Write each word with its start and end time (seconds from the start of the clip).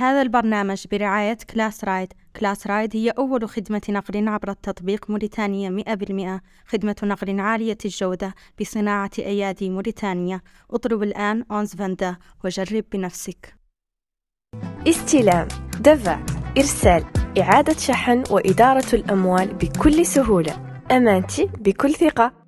هذا 0.00 0.22
البرنامج 0.22 0.84
برعاية 0.90 1.38
Class 1.54 1.84
Ride 1.84 2.12
Class 2.36 2.66
Ride 2.66 2.96
هي 2.96 3.10
أول 3.10 3.48
خدمة 3.48 3.82
نقل 3.88 4.28
عبر 4.28 4.50
التطبيق 4.50 5.10
موريتانيا 5.10 5.70
100% 5.70 6.40
خدمة 6.66 6.96
نقل 7.02 7.40
عالية 7.40 7.78
الجودة 7.84 8.34
بصناعة 8.60 9.10
أيادي 9.18 9.70
موريتانيا. 9.70 10.40
اطلب 10.70 11.02
الآن 11.02 11.44
أونز 11.50 11.74
فاندا 11.74 12.16
وجرب 12.44 12.84
بنفسك. 12.92 13.54
استلام 14.88 15.48
دفع 15.80 16.20
إرسال 16.58 17.04
إعادة 17.38 17.74
شحن 17.74 18.22
وإدارة 18.30 18.94
الأموال 18.94 19.54
بكل 19.54 20.06
سهولة. 20.06 20.80
أمانتي 20.90 21.44
بكل 21.46 21.94
ثقة. 21.94 22.39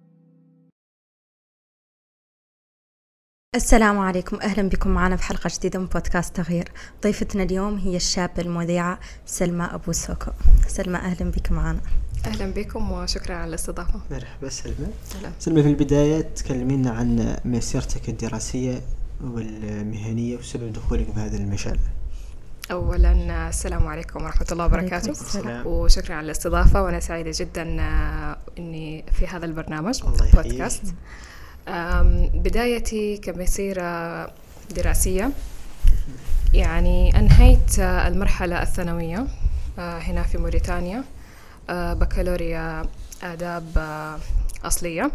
السلام 3.57 3.99
عليكم. 3.99 4.39
أهلا 4.43 4.69
بكم 4.69 4.91
معنا 4.91 5.17
في 5.17 5.23
حلقة 5.23 5.51
جديدة 5.55 5.79
من 5.79 5.87
بودكاست 5.87 6.37
تغيير 6.37 6.69
ضيفتنا 7.03 7.43
اليوم 7.43 7.79
هي 7.79 7.97
الشابة 7.97 8.43
المذيعة 8.43 8.99
سلمى 9.27 9.65
أبو 9.65 9.93
سوكو. 9.93 10.31
سلمى 10.67 10.99
أهلا 10.99 11.31
بك 11.31 11.53
معنا. 11.53 11.81
أهلا 12.27 12.51
بكم 12.51 12.93
وشكرا 12.93 13.35
على 13.35 13.49
الاستضافة. 13.49 14.01
مرحبا 14.11 14.49
سلمى. 14.49 14.87
سلمى 15.39 15.63
في 15.63 15.69
البداية 15.69 16.21
تكلمينا 16.21 16.91
عن 16.91 17.37
مسيرتك 17.45 18.09
الدراسية 18.09 18.81
والمهنية 19.25 20.37
وسبب 20.37 20.73
دخولك 20.73 21.07
في 21.15 21.21
هذا 21.21 21.37
المجال. 21.37 21.79
أولا 22.71 23.49
السلام 23.49 23.87
عليكم 23.87 24.23
ورحمة 24.23 24.47
الله 24.53 24.65
وبركاته. 24.65 25.11
السلام. 25.11 25.67
وشكرا 25.67 26.15
على 26.15 26.25
الاستضافة. 26.25 26.83
وأنا 26.83 27.01
سعيدة 27.01 27.33
جدا 27.35 27.81
آه، 27.81 28.39
أني 28.59 29.05
في 29.13 29.27
هذا 29.27 29.45
البرنامج 29.45 30.01
الله. 30.05 30.31
بودكاست. 30.35 30.95
بدايتي 32.35 33.17
كمسيرة 33.17 34.31
دراسية. 34.71 35.31
يعني 36.55 37.19
أنهيت 37.19 37.79
المرحلة 37.79 38.63
الثانوية 38.63 39.27
آه، 39.79 39.99
هنا 39.99 40.23
في 40.23 40.39
موريتانيا. 40.39 41.05
آه، 41.71 41.95
بكالوريا 41.95 42.83
آداب 43.23 43.65
آه، 43.77 44.19
أصلية. 44.65 45.11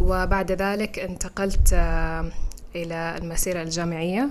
وبعد 0.00 0.52
ذلك 0.52 0.98
انتقلت 0.98 1.72
إلى 2.76 3.16
المسيرة 3.18 3.62
الجامعية 3.62 4.28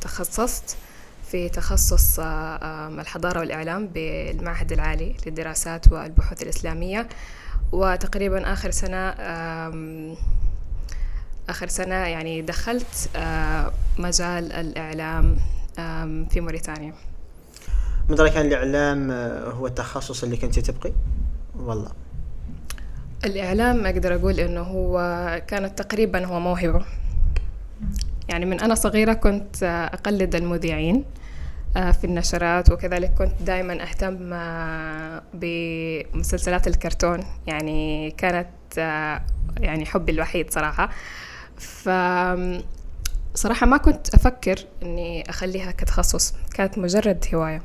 وتخصصت 0.00 0.76
في 1.30 1.48
تخصص 1.48 2.20
الحضارة 2.20 3.40
والإعلام 3.40 3.86
بالمعهد 3.86 4.72
العالي 4.72 5.14
للدراسات 5.26 5.92
والبحوث 5.92 6.42
الإسلامية. 6.42 7.08
وتقريبا 7.72 8.52
آخر 8.52 8.70
سنة 8.70 9.14
آخر 11.48 11.68
سنة 11.68 11.94
يعني 11.94 12.42
دخلت 12.42 13.10
مجال 13.98 14.52
الإعلام 14.52 15.36
في 16.30 16.40
موريتانيا. 16.40 16.94
من 18.08 18.14
رأيك 18.14 18.32
كان 18.32 18.46
الإعلام 18.46 19.10
آه، 19.10 19.50
هو 19.50 19.66
التخصص 19.66 20.24
اللي 20.24 20.36
كنت 20.36 20.58
تبقي؟ 20.58 20.92
والله. 21.56 21.90
الإعلام 23.24 23.86
أقدر 23.86 24.14
أقول 24.14 24.40
إنه 24.40 24.60
هو 24.60 24.98
كانت 25.46 25.82
تقريبا 25.82 26.26
هو 26.26 26.40
موهبة. 26.40 26.84
يعني 28.28 28.46
من 28.46 28.60
أنا 28.60 28.74
صغيرة 28.74 29.12
كنت 29.12 29.62
أقلد 29.92 30.34
المذيعين. 30.34 31.04
في 31.74 32.04
النشرات 32.04 32.70
وكذلك 32.72 33.14
كنت 33.18 33.32
دائما 33.40 33.82
أهتم 33.82 34.32
آه، 34.32 35.22
بمسلسلات 35.34 36.66
الكرتون. 36.66 37.24
يعني 37.46 38.10
كانت 38.10 38.48
آه، 38.78 39.22
يعني 39.60 39.86
حبي 39.86 40.12
الوحيد 40.12 40.50
صراحة. 40.50 40.90
ف 41.58 41.88
صراحة 43.34 43.66
ما 43.66 43.76
كنت 43.76 44.14
أفكر 44.14 44.56
إني 44.82 45.30
أخليها 45.30 45.70
كتخصص 45.70 46.34
كانت 46.54 46.78
مجرد 46.78 47.24
هواية. 47.34 47.62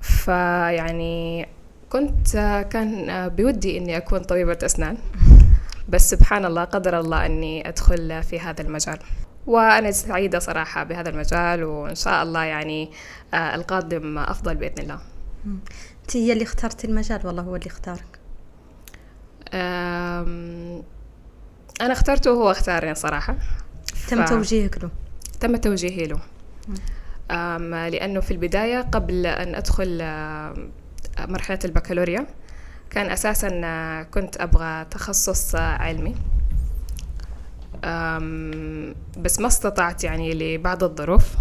فيعني 0.00 1.48
كنت 1.90 2.36
آه، 2.36 2.62
كان 2.62 3.10
آه، 3.10 3.28
بودي 3.28 3.78
إني 3.78 3.96
أكون 3.96 4.18
طبيبة 4.18 4.58
أسنان. 4.62 4.98
بس 5.88 6.10
سبحان 6.10 6.44
الله 6.44 6.64
قدر 6.64 7.00
الله 7.00 7.26
أني 7.26 7.68
أدخل 7.68 8.22
في 8.22 8.40
هذا 8.40 8.62
المجال. 8.62 8.98
وأنا 9.46 9.90
سعيدة 9.90 10.38
صراحة 10.38 10.84
بهذا 10.84 11.08
المجال 11.08 11.64
وإن 11.64 11.94
شاء 11.94 12.22
الله 12.22 12.44
يعني 12.44 12.90
آه، 13.34 13.54
القادم 13.54 14.18
أفضل 14.18 14.54
بإذن 14.54 14.78
الله. 14.78 14.98
أنت 16.02 16.16
هي 16.16 16.32
اللي 16.32 16.44
اخترتي 16.44 16.86
المجال 16.86 17.26
والله 17.26 17.42
هو 17.42 17.56
اللي 17.56 17.66
اختارك. 17.66 18.18
أنا 21.80 21.92
اخترته 21.92 22.32
وهو 22.32 22.50
اختارني 22.50 22.94
صراحة. 22.94 23.36
تم 24.10 24.24
ف- 24.24 24.28
توجيهك 24.28 24.78
له؟ 24.84 24.90
تم 25.40 25.56
توجيهي 25.56 26.06
له. 26.06 26.20
لأنه 27.88 28.20
في 28.20 28.30
البداية 28.30 28.80
قبل 28.80 29.26
أن 29.26 29.54
أدخل 29.54 29.98
مرحلة 31.18 31.58
البكالوريا 31.64 32.26
كان 32.90 33.10
أساسا 33.10 33.60
آه، 33.64 34.02
كنت 34.02 34.36
أبغى 34.40 34.84
تخصص 34.84 35.54
آه، 35.54 35.60
علمي. 35.60 36.14
بس 39.18 39.40
ما 39.40 39.46
استطعت 39.46 40.04
يعني 40.04 40.34
لبعض 40.34 40.84
الظروف 40.84 41.34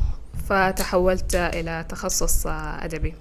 فتحولت 0.50 1.36
إلى 1.36 1.86
تخصص 1.90 2.48
أدبي. 2.48 3.14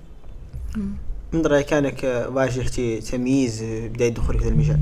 من 1.33 1.47
رأيك 1.47 1.67
كانك 1.67 2.29
واجهتي 2.31 3.01
تمييز 3.01 3.63
بداية 3.63 4.15
دخولك 4.15 4.41
في 4.41 4.49
المجال 4.49 4.79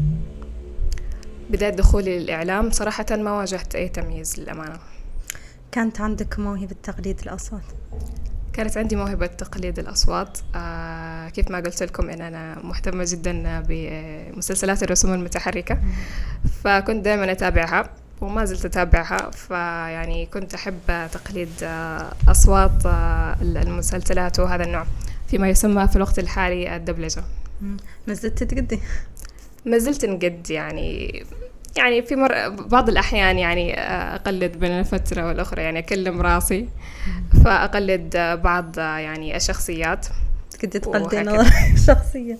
بداية 1.51 1.71
دخولي 1.71 2.19
للإعلام 2.19 2.71
صراحة 2.71 3.07
ما 3.11 3.33
واجهت 3.33 3.75
أي 3.75 3.89
تمييز 3.89 4.41
للأمانة. 4.41 4.79
كانت 5.73 6.01
عندك 6.01 6.39
موهبة 6.39 6.77
تقليد 6.83 7.21
الأصوات؟ 7.21 7.63
كانت 8.53 8.77
عندي 8.77 8.97
موهبة 8.97 9.27
تقليد 9.27 9.79
الأصوات. 9.79 10.39
آه 10.55 11.29
كيف 11.29 11.51
ما 11.51 11.59
قلت 11.59 11.83
لكم 11.83 12.11
إن 12.11 12.21
أنا 12.21 12.59
مهتمة 12.65 13.05
جدا 13.09 13.63
بمسلسلات 13.69 14.83
الرسوم 14.83 15.13
المتحركة 15.15 15.81
فكنت 16.65 17.05
دائما 17.05 17.33
أتابعها. 17.33 17.91
وما 18.23 18.45
زلت 18.45 18.65
أتابعها 18.65 19.31
فيعني 19.31 20.27
كنت 20.27 20.55
أحب 20.55 21.09
تقليد 21.13 21.49
آه 21.63 22.13
أصوات 22.29 22.87
آه 22.87 23.37
المسلسلات 23.43 24.41
وهذا 24.41 24.65
النوع 24.65 24.87
فيما 25.29 25.49
يسمى 25.49 25.89
في 25.89 25.97
الوقت 25.97 26.19
الحالي 26.19 26.77
الدبلجة. 26.77 27.25
ما 28.07 28.15
زلت 28.15 28.43
تقدي 28.43 28.81
ما 29.67 29.79
زلت 29.79 30.05
نقد 30.05 30.51
يعني 30.51 31.25
يعني 31.77 32.03
في 32.03 32.17
مر... 32.17 32.49
بعض 32.49 32.89
الأحيان 32.89 33.39
يعني 33.39 33.81
آه، 33.81 34.15
أقلد 34.15 34.57
بين 34.59 34.71
الفترة 34.71 35.27
والأخرى 35.27 35.63
يعني 35.63 35.79
أكلم 35.79 36.21
راسي 36.21 36.69
فأقلد 37.45 38.17
بعض 38.43 38.79
يعني 38.79 39.37
الشخصيات. 39.37 40.07
تقدي 40.51 40.79
تقلدين. 40.79 41.45
شخصية. 41.87 42.39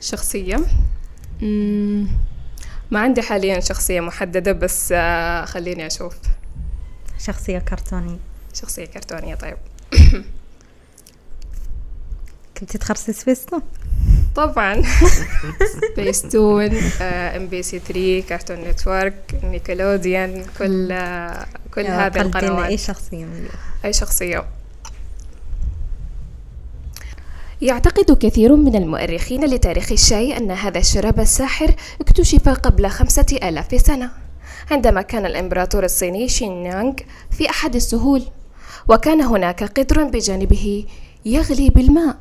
شخصية. 0.00 0.56
مم، 1.42 2.06
ما 2.90 3.00
عندي 3.00 3.22
حاليا 3.22 3.60
شخصية 3.60 4.00
محددة 4.00 4.52
بس 4.52 4.92
آه، 4.96 5.44
خليني 5.44 5.86
أشوف. 5.86 6.14
شخصية 7.18 7.58
كرتونية. 7.58 8.18
شخصية 8.54 8.84
كرتونية 8.84 9.34
طيب. 9.34 9.56
كنتي 12.58 12.78
تخرسي 12.78 13.12
سبيستون؟ 13.12 13.62
طبعا. 14.36 14.82
Spacetoon 15.96 16.70
MBC 17.00 17.78
3 17.78 18.20
Cartoon 18.28 18.56
Network 18.56 19.40
Nickelodeon 19.42 20.44
كل 20.58 20.92
آه، 20.92 21.46
كل 21.74 21.86
هذه 21.86 22.20
القنوات. 22.20 22.66
أي 22.66 22.78
شخصية 22.78 23.24
من 23.24 23.40
دول. 23.40 23.58
أي 23.84 23.92
شخصية 23.92 24.44
يعتقد 27.64 28.18
كثير 28.18 28.56
من 28.56 28.76
المؤرخين 28.76 29.44
لتاريخ 29.44 29.92
الشاي 29.92 30.36
أن 30.36 30.50
هذا 30.50 30.78
الشراب 30.78 31.20
الساحر 31.20 31.74
اكتشف 32.00 32.48
قبل 32.48 32.88
خمسة 32.88 33.38
آلاف 33.42 33.80
سنة 33.80 34.10
عندما 34.70 35.02
كان 35.02 35.26
الإمبراطور 35.26 35.84
الصيني 35.84 36.28
شينيانغ 36.28 36.92
في 37.30 37.50
أحد 37.50 37.74
السهول 37.74 38.22
وكان 38.88 39.20
هناك 39.20 39.64
قدر 39.64 40.04
بجانبه 40.04 40.84
يغلي 41.24 41.70
بالماء. 41.70 42.16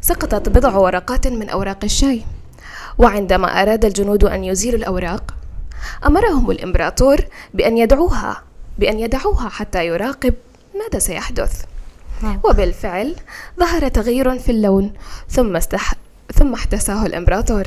سقطت 0.00 0.48
بضع 0.48 0.76
ورقات 0.76 1.26
من 1.26 1.48
أوراق 1.48 1.84
الشاي 1.84 2.22
وعندما 2.98 3.62
أراد 3.62 3.84
الجنود 3.84 4.24
أن 4.24 4.44
يزيلوا 4.44 4.78
الأوراق 4.78 5.34
أمرهم 6.06 6.50
الإمبراطور 6.50 7.20
بأن 7.54 7.78
يدعوها 7.78 8.42
بأن 8.78 8.98
يدعوها 9.00 9.48
حتى 9.48 9.86
يراقب 9.86 10.34
ماذا 10.74 10.98
سيحدث. 10.98 11.64
وبالفعل 12.44 13.16
ظهر 13.60 13.88
تغير 13.88 14.38
في 14.38 14.52
اللون 14.52 14.92
ثم 15.28 15.56
استح... 15.56 15.94
ثم 16.34 16.52
احتساه 16.54 17.06
الإمبراطور. 17.06 17.64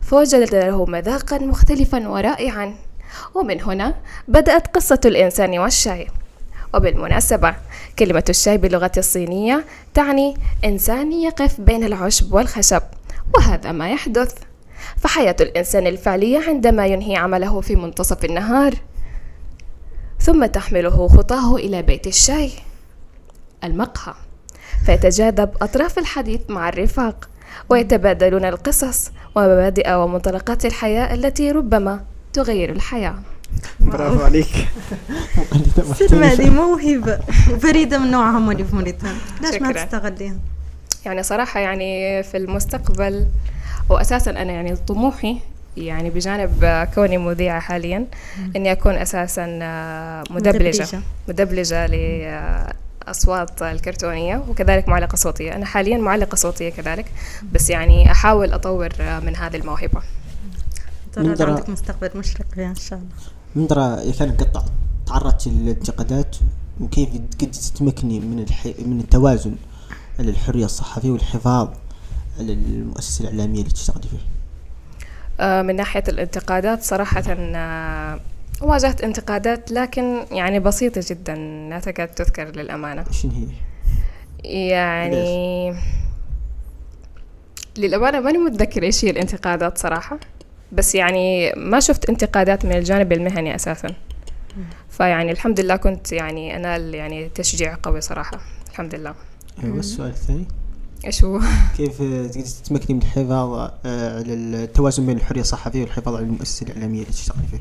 فوجد 0.00 0.54
له 0.54 0.84
مذاقا 0.84 1.38
مختلفا 1.38 2.08
ورائعا. 2.08 2.74
ومن 3.34 3.62
هنا 3.62 3.94
بدأت 4.28 4.66
قصة 4.66 5.00
الإنسان 5.04 5.58
والشاي. 5.58 6.08
وبالمناسبة 6.74 7.54
كلمة 7.98 8.24
الشاي 8.28 8.58
باللغة 8.58 8.92
الصينية 8.96 9.64
تعني 9.94 10.34
إنسان 10.64 11.12
يقف 11.12 11.60
بين 11.60 11.84
العشب 11.84 12.34
والخشب 12.34 12.82
وهذا 13.34 13.72
ما 13.72 13.90
يحدث. 13.90 14.34
فحياة 14.96 15.36
الإنسان 15.40 15.86
الفعلية 15.86 16.48
عندما 16.48 16.86
ينهي 16.86 17.16
عمله 17.16 17.60
في 17.60 17.76
منتصف 17.76 18.24
النهار 18.24 18.74
ثم 20.20 20.46
تحمله 20.46 21.08
خطاه 21.08 21.56
إلى 21.56 21.82
بيت 21.82 22.06
الشاي. 22.06 22.50
المقهى 23.64 24.14
فيتجاذب 24.86 25.50
أطراف 25.62 25.98
الحديث 25.98 26.40
مع 26.48 26.68
الرفاق 26.68 27.28
ويتبادلون 27.68 28.44
القصص 28.44 29.10
ومبادئ 29.34 29.92
ومنطلقات 29.92 30.66
الحياة 30.66 31.14
التي 31.14 31.50
ربما 31.50 32.00
تغير 32.32 32.72
الحياة 32.72 33.14
برافو 33.80 34.24
عليك 34.24 34.46
سلمى 35.98 36.26
هذه. 36.26 36.50
موهبة 36.50 37.18
وفريدة 37.52 37.98
من 37.98 38.10
نوعها 38.10 38.38
مولي 38.38 38.64
في 38.64 38.74
موريتانيا 38.74 39.18
ليش 39.42 39.62
ما. 39.62 39.72
تستغليها؟ 39.72 40.36
يعني 41.04 41.22
صراحة 41.22 41.60
يعني 41.60 42.22
في 42.22 42.36
المستقبل 42.36 43.26
وأساسا 43.88 44.30
أنا 44.30 44.52
يعني 44.52 44.76
طموحي 44.76 45.36
يعني 45.76 46.10
بجانب 46.10 46.86
كوني 46.94 47.18
مذيعة 47.18 47.60
حاليا 47.60 48.06
إني 48.56 48.72
أكون 48.72 48.94
أساسا 48.94 49.46
مدبلجة 50.30 51.00
مدبلجة. 51.28 51.86
مدبلجة 53.04 53.06
لأصوات 53.06 53.62
الكرتونية 53.62 54.44
وكذلك 54.48 54.88
معلقة 54.88 55.16
صوتية. 55.16 55.56
أنا 55.56 55.66
حاليا 55.66 55.98
معلقة 55.98 56.34
صوتية 56.34 56.70
كذلك 56.70 57.06
بس 57.52 57.70
يعني 57.70 58.10
أحاول 58.10 58.52
أطور 58.52 58.88
من 58.98 59.36
هذه 59.36 59.56
الموهبة. 59.56 60.02
ترى 61.12 61.50
عندك 61.50 61.68
مستقبل 61.68 62.10
مشرق 62.14 62.46
فيها 62.54 62.70
إن 62.70 62.74
شاء 62.74 62.98
الله. 62.98 63.10
من 63.54 63.66
درى 63.66 64.10
إذا 64.10 64.18
كان 64.18 64.36
قد 64.36 64.64
تعرضت 65.06 65.48
للانتقادات 65.48 66.36
وكيف 66.80 67.08
قد 67.40 67.50
تتمكني 67.50 68.20
من 68.20 68.38
الحي... 68.38 68.74
من 68.78 69.00
التوازن 69.00 69.56
على 70.18 70.30
الحرية 70.30 70.64
الصحفية 70.64 71.10
والحفاظ 71.10 71.68
على 72.38 72.52
المؤسسة 72.52 73.22
الإعلامية 73.22 73.60
اللي 73.60 73.72
تشتغلي 73.72 74.08
فيها؟ 74.08 74.20
آه، 75.40 75.62
من 75.62 75.76
ناحية 75.76 76.04
الانتقادات 76.08 76.82
صراحة 76.82 77.22
آه، 77.28 78.20
واجهت 78.62 79.00
انتقادات 79.00 79.72
لكن 79.72 80.24
يعني 80.32 80.60
بسيطة 80.60 81.00
جدا 81.10 81.34
لا 81.70 81.80
تكاد 81.80 82.08
تذكر 82.08 82.44
للأمانة. 82.56 83.04
شنو 83.10 83.32
هي؟ 83.32 83.46
يعني 84.68 85.74
للأمانة 87.78 88.20
ماني 88.20 88.38
متذكرة 88.38 88.84
إيش 88.84 89.04
هي 89.04 89.10
الانتقادات 89.10 89.78
صراحة 89.78 90.18
بس 90.72 90.94
يعني 90.94 91.52
ما 91.56 91.80
شفت 91.80 92.08
انتقادات 92.08 92.64
من 92.64 92.72
الجانب 92.72 93.12
المهني 93.12 93.54
أساسا. 93.54 93.94
فيعني 94.90 95.30
الحمد 95.30 95.60
لله 95.60 95.76
كنت 95.76 96.12
يعني 96.12 96.56
أنال 96.56 96.94
يعني 96.94 97.28
تشجيع 97.28 97.76
قوي 97.82 98.00
صراحة 98.00 98.40
الحمد 98.70 98.94
لله. 98.94 99.14
أيوة 99.64 99.78
السؤال 99.78 100.10
الثاني 100.10 100.46
إيش 101.06 101.24
هو؟ 101.24 101.40
كيف 101.76 102.02
آه، 102.02 102.26
تقدر 102.26 102.46
تتمكني 102.46 102.96
من 102.96 103.02
الحفاظ 103.02 103.70
آه، 103.86 104.18
على 104.18 104.34
التوازن 104.34 105.06
بين 105.06 105.16
الحرية 105.16 105.40
الصحفية 105.40 105.80
والحفاظ 105.80 106.14
على 106.14 106.24
المؤسسة 106.24 106.66
الإعلامية 106.66 107.00
اللي 107.00 107.12
تشتغلي 107.12 107.46
فيها؟ 107.50 107.60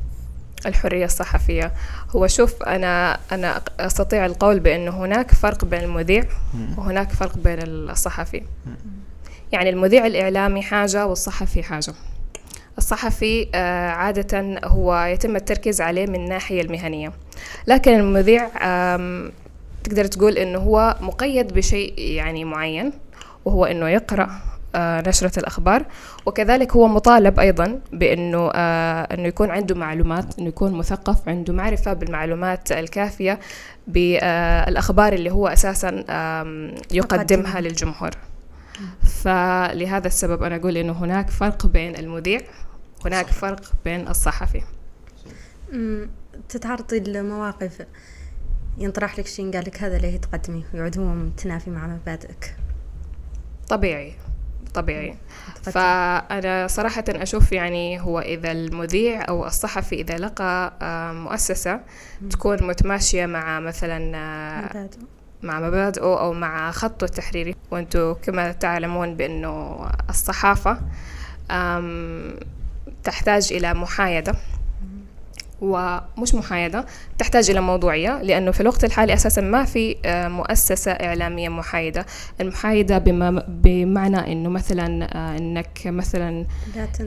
الحرية 0.65 1.05
الصحفية. 1.05 1.73
هو 2.15 2.27
شوف 2.27 2.63
أنا 2.63 3.19
أنا 3.31 3.61
أستطيع 3.79 4.25
القول 4.25 4.59
بأنه 4.59 4.91
هناك 4.91 5.31
فرق 5.31 5.65
بين 5.65 5.83
المذيع 5.83 6.23
وهناك 6.77 7.11
فرق 7.11 7.37
بين 7.37 7.59
الصحفي. 7.61 8.43
يعني 9.51 9.69
المذيع 9.69 10.05
الإعلامي 10.05 10.61
حاجة 10.61 11.05
والصحفي 11.05 11.63
حاجة. 11.63 11.93
الصحفي 12.77 13.47
آه، 13.55 13.89
عادة 13.89 14.59
هو 14.63 15.03
يتم 15.03 15.35
التركيز 15.35 15.81
عليه 15.81 16.05
من 16.05 16.15
الناحية 16.15 16.61
المهنية. 16.61 17.11
لكن 17.67 17.99
المذيع 17.99 18.49
تقدر 19.83 20.05
تقول 20.05 20.37
إنه 20.37 20.59
هو 20.59 20.97
مقيد 21.01 21.53
بشيء 21.53 21.99
يعني 21.99 22.45
معين 22.45 22.93
وهو 23.45 23.65
إنه 23.65 23.89
يقرأ 23.89 24.29
نشرة 24.75 25.39
الأخبار. 25.39 25.85
وكذلك 26.25 26.75
هو 26.75 26.87
مطالب 26.87 27.39
أيضا 27.39 27.79
بأنه 27.91 28.51
آه، 28.55 29.13
أنه 29.13 29.27
يكون 29.27 29.51
عنده 29.51 29.75
معلومات 29.75 30.39
أنه 30.39 30.47
يكون 30.47 30.71
مثقف 30.73 31.29
عنده 31.29 31.53
معرفة 31.53 31.93
بالمعلومات 31.93 32.71
الكافية 32.71 33.39
بالأخبار 33.87 35.13
اللي 35.13 35.31
هو 35.31 35.47
أساسا 35.47 35.89
يقدمها. 36.91 37.61
للجمهور. 37.61 38.11
فلهذا 39.03 40.07
السبب 40.07 40.43
أنا 40.43 40.55
أقول 40.55 40.77
إنه 40.77 40.93
هناك 40.93 41.29
فرق 41.29 41.65
بين 41.65 41.95
المذيع 41.95 42.41
هناك 43.05 43.25
فرق 43.25 43.61
بين 43.85 44.07
الصحفي. 44.07 44.61
تتعرضي 46.49 46.99
لمواقف 46.99 47.85
ينطرح 48.77 49.19
لك 49.19 49.27
شيء 49.27 49.51
قال 49.53 49.63
لك 49.65 49.83
هذا 49.83 49.97
ليه 49.97 50.17
تقدمي 50.17 50.63
ويعود 50.73 50.99
هو 50.99 51.05
متنافي 51.05 51.69
مع 51.69 51.87
مبادئك. 51.87 52.55
طبيعي. 53.69 54.13
طبيعي. 54.73 55.17
فأنا 55.63 56.67
صراحة 56.67 57.03
أشوف 57.09 57.51
يعني 57.51 58.01
هو 58.01 58.19
إذا 58.19 58.51
المذيع 58.51 59.29
أو 59.29 59.45
الصحفي 59.45 59.95
إذا 59.95 60.17
لقى 60.17 60.73
آه، 60.81 61.11
مؤسسة 61.11 61.79
تكون 62.29 62.63
متماشية 62.63 63.25
مع 63.25 63.59
مثلا 63.59 64.17
آه،. 64.17 64.89
مع 65.43 65.59
مبادئه 65.59 66.19
أو 66.19 66.33
مع 66.33 66.71
خطه 66.71 67.05
التحريري 67.05 67.55
وأنتم 67.71 68.13
كما 68.13 68.51
تعلمون 68.51 69.15
بأنه 69.15 69.85
الصحافة 70.09 70.77
تحتاج 73.03 73.53
إلى 73.53 73.73
محايدة 73.73 74.35
ومش 75.63 76.35
محايدة 76.35 76.85
تحتاج 77.17 77.49
إلى 77.49 77.61
موضوعية 77.61 78.21
لأنه 78.21 78.51
في 78.51 78.61
الوقت 78.61 78.83
الحالي 78.83 79.13
أساسا 79.13 79.41
ما 79.41 79.63
في 79.65 79.95
آه، 80.05 80.27
مؤسسة 80.27 80.91
إعلامية 80.91 81.49
محايدة 81.49 82.05
المحايدة 82.41 82.97
بما 82.97 83.43
بمعنى 83.47 84.31
أنه 84.31 84.49
مثلا 84.49 85.03
آه، 85.17 85.37
أنك 85.37 85.79
مثلا 85.85 86.45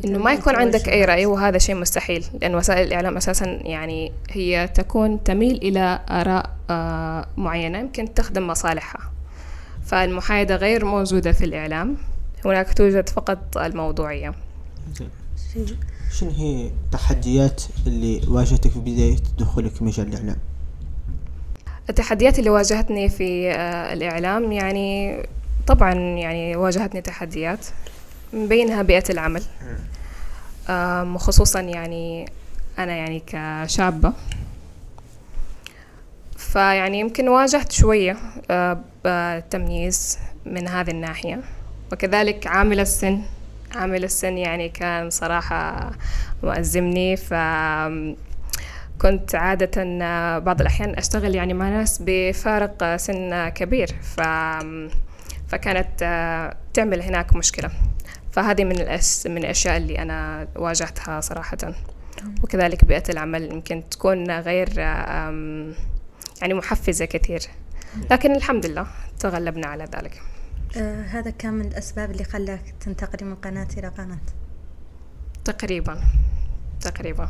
إنه 0.05 0.19
ما 0.19 0.33
يكون 0.33 0.55
عندك 0.57 0.89
أي 0.89 1.03
لتوجهات. 1.03 1.09
رأي 1.09 1.27
وهذا 1.27 1.59
شيء 1.59 1.75
مستحيل 1.75 2.25
لأن 2.43 2.55
وسائل 2.55 2.87
الإعلام 2.87 3.17
أساسا 3.17 3.47
يعني 3.47 4.13
هي 4.31 4.69
تكون 4.75 5.23
تميل 5.23 5.57
إلى 5.57 6.01
آراء 6.11 6.51
آه، 6.71 7.27
معينة 7.37 7.79
يمكن 7.79 8.15
تخدم 8.15 8.47
مصالحها 8.47 9.01
فالمحايدة 9.87 10.57
غير 10.57 10.85
موجودة 10.85 11.33
في 11.33 11.45
الإعلام 11.45 11.97
هناك 12.45 12.75
توجد 12.75 13.09
فقط. 13.09 13.57
شيء- 15.53 15.77
شنو 16.19 16.31
هي 16.31 16.67
التحديات 16.67 17.63
اللي 17.87 18.21
واجهتك 18.29 18.71
في 18.71 18.79
بداية 18.79 19.17
دخولك 19.39 19.83
مجال 19.83 20.09
الإعلام؟ 20.09 20.37
التحديات 21.91 22.39
اللي 22.39 22.51
واجهتني 22.51 23.09
في 23.09 23.51
آه، 23.51 23.93
الإعلام 23.93 24.53
يعني 24.53 25.23
طبعا 25.67 25.95
يعني 25.95 26.57
واجهتني 26.57 27.01
تحديات 27.01 27.67
من 28.33 28.49
بينها 28.49 28.83
بيئة 28.83 29.13
العمل. 29.13 29.43
وخصوصا 31.15 31.61
يعني 31.61 32.33
أنا 32.79 32.97
يعني 32.97 33.23
كشابة. 33.27 34.13
فيعني 36.37 37.01
يمكن 37.01 37.29
واجهت 37.29 37.73
شوية 37.73 38.17
آه، 38.51 38.81
بالتمييز 39.05 40.19
من 40.47 40.69
هذه 40.69 40.91
الناحية. 40.91 41.41
وكذلك 41.93 42.47
عامل 42.47 42.81
السن. 42.81 43.23
عامل 43.75 44.05
السن 44.05 44.39
يعني 44.39 44.69
كان 44.69 45.11
صراحة 45.11 45.91
مؤزمني 46.43 47.17
ف 47.17 47.35
كنت 48.99 49.35
عادة 49.35 49.85
بعض 50.39 50.61
الأحيان 50.61 50.95
أشتغل 50.99 51.35
يعني 51.35 51.55
مع 51.55 51.69
ناس 51.69 52.03
بفارق 52.07 52.97
سن 52.97 53.49
كبير 53.49 53.89
ف... 54.03 54.21
فكانت 55.49 56.01
تعمل 56.75 57.03
هناك 57.03 57.37
مشكلة. 57.37 57.71
فهذه 58.33 58.65
من 58.65 58.81
الأس... 58.81 59.27
من 59.27 59.39
الأشياء 59.39 59.77
اللي 59.77 59.99
أنا 59.99 60.49
واجهتها 60.57 61.21
صراحة. 61.21 61.57
وكذلك 62.43 62.85
بيئة 62.85 63.03
العمل 63.09 63.53
يمكن 63.53 63.83
تكون 63.91 64.31
غير 64.31 64.79
يعني 64.79 66.55
محفزة 66.55 67.05
كثير. 67.05 67.41
لكن 68.11 68.37
الحمد 68.37 68.67
لله 68.67 68.87
تغلبنا 69.19 69.67
على 69.67 69.85
ذلك. 69.85 70.23
آه 70.77 71.03
هذا 71.03 71.31
كان 71.31 71.55
من 71.55 71.67
الأسباب 71.67 72.11
اللي 72.11 72.25
خلاك 72.25 72.75
تنتقلي 72.81 73.29
من 73.31 73.35
قناة 73.35 73.69
إلى 73.79 73.89
قناة؟ 73.89 74.19
تقريبا 75.45 75.99
تقريبا. 76.81 77.29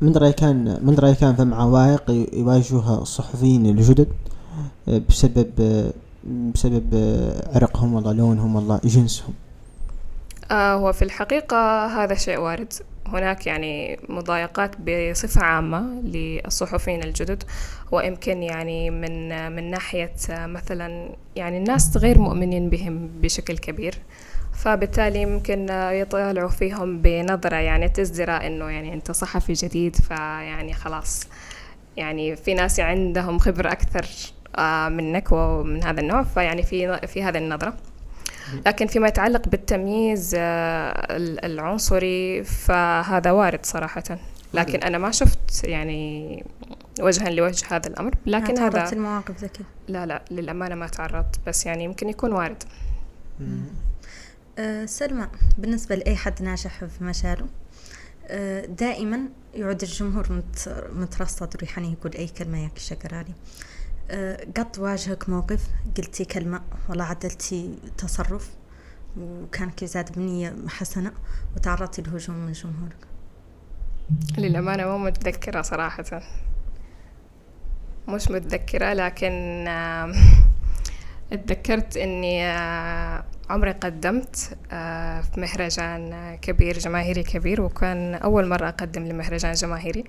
من 0.00 0.16
رأي 0.16 0.32
كان 0.32 0.78
من 0.86 0.94
رأي 0.98 1.14
كان 1.14 1.34
فم 1.34 1.54
عوائق 1.54 2.10
يواجهها 2.32 3.02
الصحفيين 3.02 3.66
الجدد 3.66 4.08
آه، 4.88 5.02
بسبب 5.08 5.50
آه، 5.60 5.92
بسبب 6.54 6.94
آه، 6.94 7.56
عرقهم 7.56 7.94
والله 7.94 8.12
لونهم 8.12 8.56
والله 8.56 8.80
جنسهم. 8.84 9.34
آه 10.50 10.74
هو 10.74 10.92
في 10.92 11.02
الحقيقة 11.02 11.86
هذا 11.86 12.14
شيء 12.14 12.38
وارد. 12.38 12.72
هناك 13.12 13.46
يعني 13.46 13.98
مضايقات 14.08 14.76
بصفة 14.80 15.42
عامة 15.42 15.80
للصحفيين 16.04 17.02
الجدد 17.02 17.42
ويمكن 17.92 18.42
يعني 18.42 18.90
من 18.90 19.52
من 19.52 19.70
ناحية 19.70 20.14
مثلا 20.30 21.16
يعني 21.36 21.58
الناس 21.58 21.96
غير 21.96 22.18
مؤمنين 22.18 22.70
بهم 22.70 23.08
بشكل 23.20 23.58
كبير. 23.58 23.94
فبالتالي 24.52 25.22
يمكن 25.22 25.66
يطالعوا 25.70 26.48
فيهم 26.48 27.02
بنظرة 27.02 27.56
يعني 27.56 27.88
تزدرى 27.88 28.32
إنه 28.32 28.68
يعني 28.70 28.94
أنت 28.94 29.10
صحفي 29.10 29.52
جديد 29.52 29.96
فيعني 29.96 30.72
خلاص 30.72 31.26
يعني 31.96 32.36
في 32.36 32.54
ناس 32.54 32.80
عندهم 32.80 33.38
خبرة 33.38 33.72
أكثر 33.72 34.06
آه، 34.56 34.88
منك 34.88 35.32
ومن 35.32 35.84
هذا 35.84 36.00
النوع 36.00 36.22
فيعني 36.22 36.62
في 36.62 37.06
في 37.06 37.22
هذه 37.22 37.38
النظرة. 37.38 37.74
لكن 38.66 38.86
فيما 38.86 39.08
يتعلق 39.08 39.48
بالتمييز 39.48 40.34
آه، 40.38 41.16
ال- 41.16 41.44
العنصري 41.44 42.44
فهذا 42.44 43.30
وارد 43.30 43.66
صراحة. 43.66 44.02
لكن 44.54 44.78
أنا 44.82 44.98
ما 44.98 45.10
شفت 45.10 45.64
يعني 45.64 46.44
وجها 47.00 47.30
لوجه 47.30 47.64
هذا 47.70 47.88
الأمر 47.88 48.14
لكن 48.26 48.58
هذا 48.58 48.92
المواقف 48.92 49.38
زي 49.38 49.48
كذا. 49.48 49.66
لا 49.88 50.06
لا 50.06 50.22
للأمانة 50.30 50.74
ما 50.74 50.86
تعرضت 50.86 51.40
بس 51.46 51.66
يعني 51.66 51.84
يمكن 51.84 52.08
يكون 52.08 52.32
وارد. 52.32 52.62
أه 54.58 54.84
سلمى 54.86 55.28
بالنسبة 55.58 55.94
لأي 55.94 56.16
حد 56.16 56.42
ناجح 56.42 56.84
في 56.84 57.04
مجاله 57.04 57.46
أه 58.26 58.64
دائما 58.66 59.20
يعود 59.54 59.82
الجمهور 59.82 60.32
مت- 60.32 60.84
مترصد 60.96 61.56
وريحاني 61.56 61.92
يقول 61.92 62.12
أي 62.14 62.28
كلمة 62.28 62.62
ياك 62.62 62.78
شكرالي 62.78 63.32
أه 64.10 64.46
قد 64.56 64.78
واجهك 64.78 65.28
موقف؟ 65.28 65.68
قلتي 65.96 66.24
كلمة 66.24 66.60
ولا 66.88 67.04
عدلتي 67.04 67.78
تصرف؟ 67.98 68.50
وكان 69.20 69.70
كيزاد 69.70 70.12
بنية 70.12 70.56
حسنة 70.68 71.12
وتعرضتي 71.56 72.02
لهجوم 72.02 72.36
من 72.36 72.52
جمهورك؟ 72.52 73.06
للأمانة 74.38 74.84
مو 74.84 74.98
متذكرة 74.98 75.62
صراحة. 75.62 76.22
مش 78.08 78.30
متذكرة 78.30 78.92
لكن 78.92 79.68
اتذكرت 81.32 81.96
إني 81.96 82.46
آه، 82.46 83.24
عمري 83.50 83.72
قدمت 83.72 84.58
آه، 84.72 85.20
في 85.20 85.40
مهرجان 85.40 86.34
كبير 86.42 86.78
جماهيري 86.78 87.22
كبير 87.22 87.60
وكان 87.60 88.14
أول 88.14 88.48
مرة 88.48 88.68
أقدم 88.68 89.04
لمهرجان 89.04 89.52
جماهيري. 89.52 90.04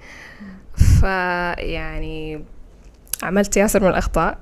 فيعني 0.75 2.45
عملت 3.23 3.57
ياسر 3.57 3.83
من 3.83 3.89
الأخطاء. 3.89 4.37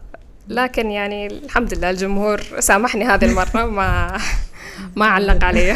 لكن 0.47 0.91
يعني 0.91 1.27
الحمد 1.27 1.73
لله 1.73 1.89
الجمهور 1.89 2.41
سامحني 2.59 3.05
هذه 3.05 3.25
المرة 3.25 3.65
ما 3.65 4.17
ما 4.95 5.05
علق 5.05 5.43
علي. 5.43 5.71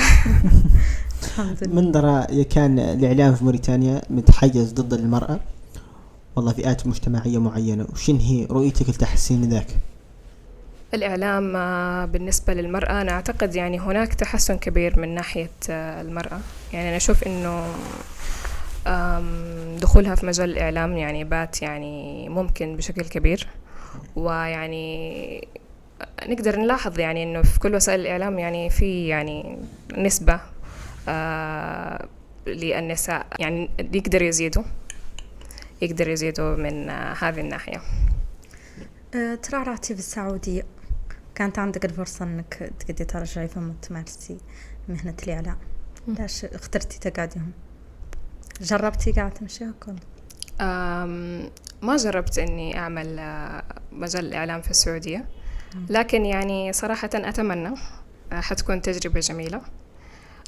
الحمد 1.23 1.57
لله. 1.63 1.81
منظرة 1.81 2.43
كان 2.43 2.79
الإعلام 2.79 3.35
في 3.35 3.43
موريتانيا 3.43 4.01
متحيز 4.09 4.73
ضد 4.73 4.93
المرأة؟ 4.93 5.39
والله 6.35 6.53
فئات 6.53 6.87
مجتمعية 6.87 7.37
معينة. 7.41 7.87
وشن 7.93 8.15
هي 8.17 8.45
رؤيتك 8.45 8.89
لتحسين 8.89 9.49
ذاك؟ 9.49 9.67
الإعلام 10.93 11.55
آه، 11.55 12.05
بالنسبة 12.05 12.53
للمرأة 12.53 13.01
أنا 13.01 13.11
أعتقد 13.11 13.55
يعني 13.55 13.79
هناك 13.79 14.13
تحسن 14.13 14.57
كبير 14.57 14.99
من 14.99 15.15
ناحية 15.15 15.49
آه، 15.69 16.01
المرأة. 16.01 16.39
يعني 16.73 16.87
أنا 16.89 16.97
أشوف 16.97 17.23
إنه 17.23 17.59
آم، 17.59 17.71
دخولها 19.81 20.15
في 20.15 20.25
مجال 20.25 20.49
الإعلام 20.49 20.97
يعني 20.97 21.23
بات 21.23 21.61
يعني 21.61 22.29
ممكن 22.29 22.75
بشكل 22.75 23.01
كبير. 23.01 23.47
ويعني 24.15 25.47
نقدر 26.27 26.59
نلاحظ 26.59 26.99
يعني 26.99 27.23
إنه 27.23 27.41
في 27.41 27.59
كل 27.59 27.75
وسائل 27.75 27.99
الإعلام 27.99 28.39
يعني 28.39 28.69
في 28.69 29.07
يعني 29.07 29.59
نسبة 29.97 30.39
آه، 31.07 32.07
للنساء 32.47 33.27
يعني 33.39 33.69
يقدر 33.93 34.21
يزيدوا 34.21 34.63
يقدر 35.81 36.09
يزيدوا 36.09 36.55
من 36.55 36.89
آه، 36.89 37.13
هذه 37.13 37.39
الناحية. 37.39 37.81
أه 39.15 39.35
ترعرعتي 39.35 39.93
في 39.93 39.99
السعودية 39.99 40.65
كانت 41.35 41.59
عندك 41.59 41.85
الفرصة 41.85 42.25
إنك 42.25 42.71
تقدري 42.79 43.05
ترجعي 43.05 43.47
فما 43.47 43.73
تمارسي 43.81 44.37
مهنة 44.89 45.15
الإعلام. 45.23 45.57
ليش 46.07 46.45
اخترتي 46.45 46.99
تقعدي 46.99 47.39
هون 47.39 47.51
جربتي 48.61 49.11
قاعدة 49.11 49.33
تمشي 49.33 49.65
أم، 50.61 51.49
ما 51.81 51.95
جربت 51.97 52.39
إني 52.39 52.79
أعمل 52.79 53.19
آه، 53.19 53.63
مجال 53.91 54.25
الإعلام 54.25 54.61
في 54.61 54.71
السعودية. 54.71 55.25
لكن 55.89 56.25
يعني 56.25 56.73
صراحة 56.73 57.09
أتمنى 57.13 57.73
آه، 58.31 58.41
حتكون 58.41 58.81
تجربة 58.81 59.19
جميلة. 59.19 59.61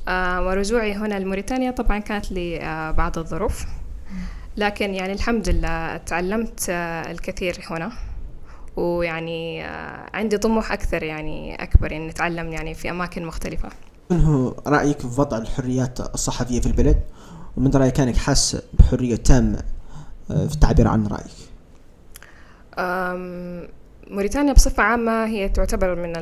آه، 0.08 0.48
ورجوعي 0.48 0.94
هنا 0.94 1.20
لموريتانيا 1.20 1.72
طبعا 1.72 2.00
كانت 2.00 2.32
لي 2.32 2.62
آه، 2.62 2.92
بعض 2.92 3.18
الظروف. 3.18 3.66
لكن 4.58 4.94
يعني 4.94 5.14
الحمد 5.14 5.50
لله 5.50 5.98
تعلمت 5.98 6.66
الكثير 6.70 7.60
هنا. 7.70 7.92
ويعني 8.76 9.64
عندي 10.14 10.38
طموح 10.38 10.72
أكثر 10.72 11.04
يعني 11.04 11.64
أكبر 11.64 11.92
إني 11.92 12.10
أتعلم 12.10 12.52
يعني 12.52 12.74
في 12.74 12.90
أماكن 12.90 13.26
مختلفة. 13.26 13.70
من 14.12 14.22
هو 14.26 14.56
رأيك 14.68 15.00
في 15.00 15.22
وضع 15.22 15.38
الحريات 15.38 16.00
الصحفية 16.00 16.60
في 16.62 16.68
البلد؟ 16.68 17.00
ومن 17.58 17.72
رأيك 17.72 17.94
كانك 17.94 18.18
حاسة 18.18 18.62
بحرية 18.74 19.16
تامة 19.16 19.64
آه، 20.32 20.48
في 20.48 20.54
التعبير 20.54 20.88
عن 20.88 21.08
رأيك؟ 21.08 21.32
أم، 22.80 23.68
موريتانيا 24.08 24.54
بصفة 24.54 24.84
عامة 24.84 25.26
هي 25.26 25.50
تعتبر 25.50 25.96
من 25.96 26.14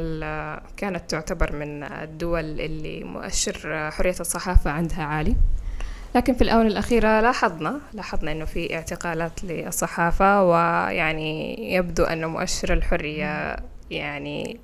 كانت 0.77 1.09
تعتبر 1.09 1.55
من 1.55 1.83
الدول 1.83 2.61
اللي 2.61 3.03
مؤشر 3.03 3.89
حرية 3.91 4.15
الصحافة 4.19 4.71
عندها 4.71 5.03
عالي. 5.03 5.35
لكن 6.15 6.33
في 6.33 6.41
الآونة 6.41 6.67
الأخيرة 6.67 7.21
لاحظنا 7.21 7.79
لاحظنا 7.93 8.31
إنه 8.31 8.45
في 8.45 8.75
اعتقالات 8.75 9.43
للصحافة 9.43 10.43
ويعني 10.43 11.57
يبدو 11.73 12.03
أنه 12.03 12.27
مؤشر 12.27 12.73
الحرية 12.73 13.55
يعني 13.91 14.59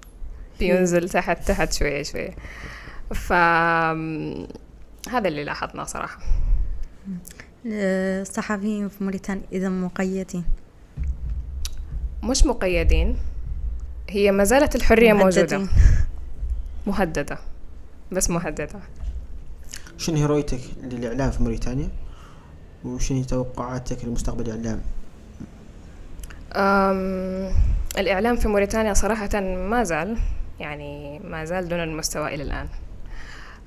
بينزل 0.59 1.09
تحت 1.09 1.47
تحت 1.47 1.73
شوية 1.73 2.03
شوية. 2.03 2.35
ف 3.13 3.33
هذا 5.09 5.27
اللي 5.27 5.43
لاحظناه 5.43 5.83
صراحة. 5.83 6.17
الصحفيين 7.65 8.89
في 8.89 9.03
موريتانيا 9.03 9.43
إذا 9.51 9.69
مقيدين؟ 9.69 10.43
مش 12.23 12.45
مقيدين. 12.45 13.17
هي 14.09 14.31
ما 14.31 14.43
زالت 14.43 14.75
الحرية 14.75 15.13
موجودة. 15.13 15.57
مهددين. 15.57 15.69
مهددة. 16.87 17.37
بس 18.11 18.29
مهددة. 18.29 18.79
شنو 19.97 20.17
هي 20.17 20.25
رؤيتك 20.25 20.61
للإعلام 20.83 21.31
في 21.31 21.43
موريتانيا؟ 21.43 21.89
وشنو 22.85 23.17
هي 23.17 23.23
توقعاتك 23.23 24.05
لمستقبل 24.05 24.49
الإعلام؟ 24.49 24.81
أم 26.55 27.51
الإعلام 27.97 28.35
في 28.35 28.47
موريتانيا 28.47 28.93
صراحة 28.93 29.39
ما 29.39 29.83
زال 29.83 30.17
يعني 30.59 31.19
ما 31.19 31.45
زال 31.45 31.67
دون 31.67 31.79
المستوى 31.79 32.35
إلى 32.35 32.43
الآن. 32.43 32.67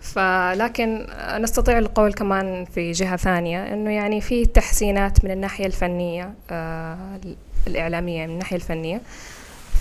فلكن 0.05 1.07
نستطيع 1.41 1.79
القول 1.79 2.13
كمان 2.13 2.65
في 2.65 2.93
جهة 2.93 3.17
ثانية 3.17 3.75
أنه 3.75 3.91
يعني 3.91 4.21
في 4.21 4.47
تحسينات 4.47 5.25
من 5.25 5.31
الناحية 5.31 5.67
الفنية 5.67 6.35
آه، 6.51 7.21
الإعلامية 7.67 8.27
من 8.27 8.33
الناحية 8.33 8.57
الفنية 8.57 9.01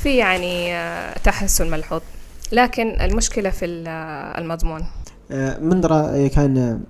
في 0.03 0.17
يعني 0.17 0.75
آه، 0.75 1.17
تحسن 1.23 1.71
ملحوظ. 1.71 2.01
لكن 2.53 3.01
المشكلة 3.01 3.49
في 3.49 3.83
آه، 3.87 4.39
المضمون. 4.39 4.85
آه، 5.31 5.59
منظرة 5.59 6.27
كان 6.27 6.81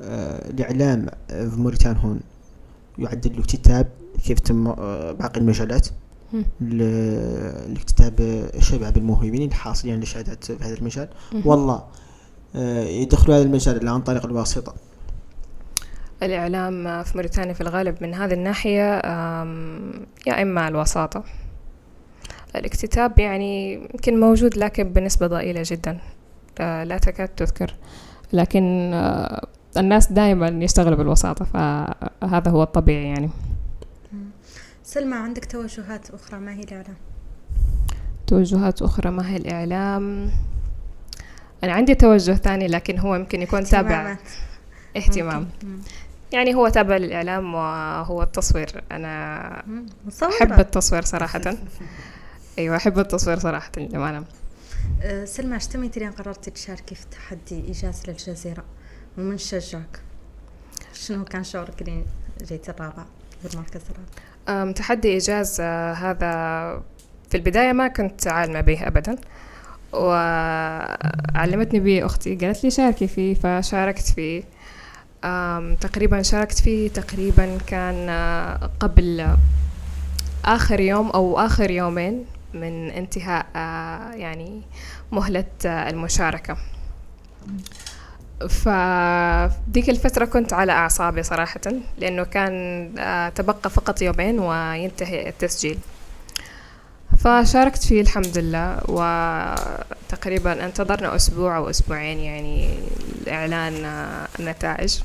آه، 0.00 0.50
الإعلام 0.50 1.06
في 1.28 1.56
موريتان 1.56 1.96
هون 1.96 2.20
يعدل 2.98 3.36
له 3.36 3.42
كتاب 3.42 3.88
كيف 4.24 4.38
تم 4.40 4.64
باقي 5.12 5.40
المجالات؟ 5.40 5.88
لاكتتاب 6.60 8.14
الشباب 8.54 8.96
الموهوبين 8.96 9.48
الحاصلين 9.48 9.94
على 9.94 10.02
الشهادات 10.02 10.44
في 10.44 10.64
هذا 10.64 10.74
المجال؟ 10.74 11.08
والله 11.44 11.82
يدخلوا 12.54 13.36
هذا 13.36 13.42
المجال 13.42 13.88
عن 13.88 14.00
طريق 14.00 14.24
الواسطة. 14.24 14.74
الإعلام 16.22 17.02
في 17.02 17.12
موريتانيا 17.14 17.52
في 17.52 17.60
الغالب 17.60 17.96
من 18.00 18.14
هذه 18.14 18.32
الناحية 18.32 19.00
يا 20.26 20.42
إما 20.42 20.68
الوساطة. 20.68 21.24
الاكتتاب 22.56 23.18
يعني 23.18 23.74
يمكن 23.74 24.20
موجود 24.20 24.56
لكن 24.56 24.92
بنسبة 24.92 25.26
ضئيلة 25.26 25.62
جدا. 25.64 25.98
آه، 26.60 26.84
لا 26.84 26.98
تكاد 26.98 27.28
تذكر. 27.28 27.74
لكن 28.32 28.90
آه، 28.94 29.46
الناس 29.76 30.12
دائما 30.12 30.48
يشتغلوا 30.48 30.96
بالوساطة 30.96 31.44
فهذا 31.44 32.50
هو 32.50 32.62
الطبيعي 32.62 33.08
يعني. 33.08 33.30
سلمى 34.84 35.16
عندك 35.16 35.44
توجهات 35.44 36.10
أخرى؟ 36.10 36.40
ما 36.40 36.54
هي 36.54 36.60
الإعلام؟ 36.60 36.96
توجهات 38.26 38.82
أخرى 38.82 39.10
ما 39.10 39.30
هي 39.30 39.36
الإعلام؟ 39.36 40.30
أنا 41.64 41.72
عندي 41.72 41.94
توجه 41.94 42.32
ثاني 42.32 42.66
لكن 42.66 42.98
هو 42.98 43.14
يمكن 43.14 43.42
يكون 43.42 43.64
تابع. 43.64 44.16
اهتمام. 44.96 45.48
يعني 46.32 46.54
هو 46.54 46.68
تابع 46.68 46.96
للإعلام 46.96 47.54
وهو 47.54 48.22
التصوير. 48.22 48.84
أنا. 48.92 49.64
مصورة. 50.06 50.30
أحب 50.30 50.60
التصوير 50.60 51.02
صراحة. 51.02 51.42
أيوة 52.58 52.76
أحب 52.76 52.98
التصوير 52.98 53.38
صراحة 53.38 53.72
للأمانة. 53.76 54.24
أه، 55.02 55.24
سلمى 55.24 55.54
إيش 55.54 55.66
تمي 55.66 55.88
ترين 55.88 56.10
قررتي 56.10 56.50
تشاركي 56.50 56.94
في 56.94 57.06
تحدي 57.10 57.64
إيجاز 57.66 58.02
للجزيرة 58.08 58.64
ومن 59.18 59.38
شجعك 59.38 60.00
شنو 60.92 61.24
كان 61.24 61.44
شعورك 61.44 61.82
اللي 61.82 62.04
جيتي 62.42 62.70
الرابع 62.70 63.04
بالمركز 63.44 63.80
الرابع؟ 63.90 64.72
تحدي 64.72 65.08
إيجاز 65.08 65.56
آه، 65.60 65.92
هذا 65.92 66.82
في 67.30 67.36
البداية 67.36 67.72
ما 67.72 67.88
كنت 67.88 68.26
عالمة 68.26 68.60
به 68.60 68.86
أبدا. 68.86 69.16
وعلمتني 69.92 71.80
به 71.80 72.06
أختي. 72.06 72.34
قالت 72.34 72.64
لي 72.64 72.70
شاركي 72.70 73.06
فيه 73.06 73.34
فشاركت 73.34 74.10
فيه. 74.12 74.42
تقريبا 75.80 76.22
شاركت 76.22 76.60
فيه 76.60 76.88
تقريبا 76.88 77.58
كان 77.66 78.08
آه، 78.08 78.70
قبل 78.80 79.36
آخر 80.44 80.80
يوم 80.80 81.10
أو 81.10 81.38
آخر 81.38 81.70
يومين 81.70 82.24
من 82.54 82.90
انتهاء 82.90 83.46
آه، 83.56 84.12
يعني 84.12 84.62
مهلة 85.12 85.44
آه، 85.66 85.90
المشاركة. 85.90 86.56
فديك 88.48 89.90
الفترة 89.90 90.24
كنت 90.24 90.52
على 90.52 90.72
أعصابي 90.72 91.22
صراحة 91.22 91.60
لأنه 91.98 92.24
كان 92.24 93.32
تبقى 93.34 93.70
فقط 93.70 94.02
يومين 94.02 94.38
وينتهي 94.38 95.28
التسجيل. 95.28 95.78
فشاركت 97.18 97.82
فيه 97.84 98.00
الحمد 98.00 98.38
لله 98.38 98.78
وتقريبا 98.88 100.64
انتظرنا 100.64 101.16
أسبوع 101.16 101.56
أو 101.56 101.70
أسبوعين 101.70 102.18
يعني 102.18 102.68
إعلان 103.28 103.84
آه، 103.84 104.28
النتائج. 104.40 104.98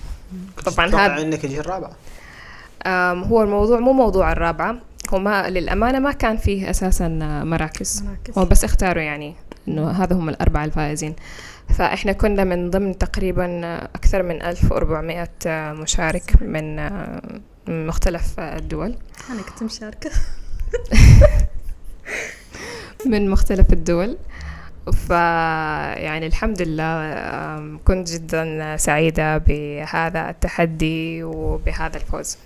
طبعا 0.66 0.88
هذا 0.88 1.22
إنك 1.22 1.42
تجي 1.42 1.60
الرابعة 1.60 1.92
هو 3.28 3.44
الموضوع 3.44 3.80
مو 3.80 3.94
موضوع 3.94 4.32
الرابعة 4.32 4.78
هو 5.10 5.20
ما 5.20 5.50
للأمانة 5.50 6.00
ما 6.00 6.12
كان 6.12 6.38
فيه 6.38 6.70
أساسا 6.70 7.08
مراكز, 7.44 8.04
مراكز. 8.04 8.38
هو 8.38 8.46
بس 8.46 8.64
اختاروا 8.64 9.04
يعني 9.04 9.36
إنه 9.68 9.92
هذا 9.92 10.16
هم 10.16 10.30
الأربعة 10.30 10.66
الفائزين. 10.66 11.16
فإحنا 11.70 12.12
كنا 12.12 12.44
من 12.44 12.70
ضمن 12.70 12.98
تقريبا 12.98 13.76
أكثر 13.96 14.24
من 14.24 14.42
1400 14.42 15.30
مشارك 15.74 16.34
من 16.42 16.90
مختلف 17.68 18.40
الدول. 18.40 18.96
أنا 19.30 19.42
كنت 19.42 19.64
مشاركة. 19.64 20.10
من 23.06 23.30
مختلف 23.30 23.74
الدول. 23.74 24.18
فيعني 25.08 26.28
الحمد 26.28 26.62
لله 26.62 27.78
كنت 27.86 28.10
جدا 28.10 28.78
سعيدة 28.78 29.38
بهذا 29.38 30.30
التحدي 30.30 31.24
وبهذا 31.24 31.98
الفوز. 31.98 32.38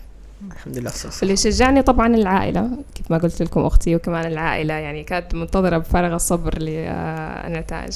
الحمد 0.51 0.77
لله 0.77 0.89
صح. 0.89 1.21
اللي 1.23 1.35
شجعني 1.35 1.81
طبعا 1.81 2.07
العائلة 2.07 2.69
كيف 2.95 3.11
ما 3.11 3.17
قلت 3.17 3.41
لكم 3.41 3.65
أختي 3.65 3.95
وكمان 3.95 4.25
العائلة 4.25 4.73
يعني 4.73 5.03
كانت 5.03 5.35
منتظرة 5.35 5.77
بفارغ 5.77 6.15
الصبر 6.15 6.59
للنتائج 6.59 7.93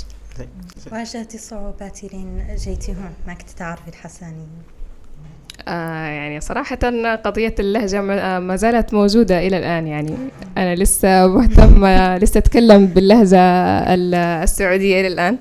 واجهتي 0.92 1.38
صعوبات 1.38 2.04
لين 2.04 2.56
جيتي 2.56 2.92
هون 2.92 3.14
ما 3.28 3.34
كنت 3.34 3.50
تعرفي 3.50 3.88
الحسانية 3.88 4.46
آه 5.68 6.06
يعني 6.06 6.42
صراحة 6.42 6.76
قضية 7.26 7.56
اللهجة 7.60 8.02
ما 8.40 8.56
زالت 8.56 8.94
موجودة 8.94 9.48
إلى 9.48 9.58
الآن. 9.58 9.88
يعني 9.88 10.16
أنا 10.58 10.76
لسه 10.76 11.28
مهتمة 11.28 12.18
لسه 12.18 12.38
أتكلم 12.38 12.86
باللهجة 12.86 13.40
السعودية 14.44 15.00
إلى 15.00 15.08
الآن. 15.08 15.38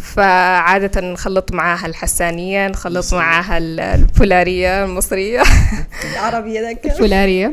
فعادة 0.00 1.00
نخلط 1.00 1.52
معاها 1.52 1.86
الحسانية 1.86 2.68
نخلط 2.68 3.14
معاها 3.14 3.58
الفولارية 3.58 4.84
المصرية. 4.84 5.42
العربية 6.14 6.60
ذاك. 6.60 6.86
الفولارية. 6.86 7.52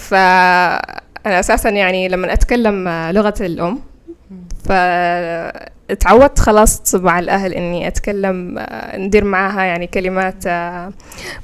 فأنا 0.00 1.40
أساسا 1.40 1.68
يعني 1.68 2.08
لما 2.08 2.32
أتكلم 2.32 2.88
لغة 2.88 3.34
الأم 3.40 3.78
فتعودت 5.88 6.38
خلاص 6.38 6.94
مع 6.94 7.18
الأهل 7.18 7.54
إني 7.54 7.86
أتكلم 7.86 8.66
ندير 8.94 9.24
معاها 9.24 9.62
يعني 9.62 9.86
كلمات 9.86 10.44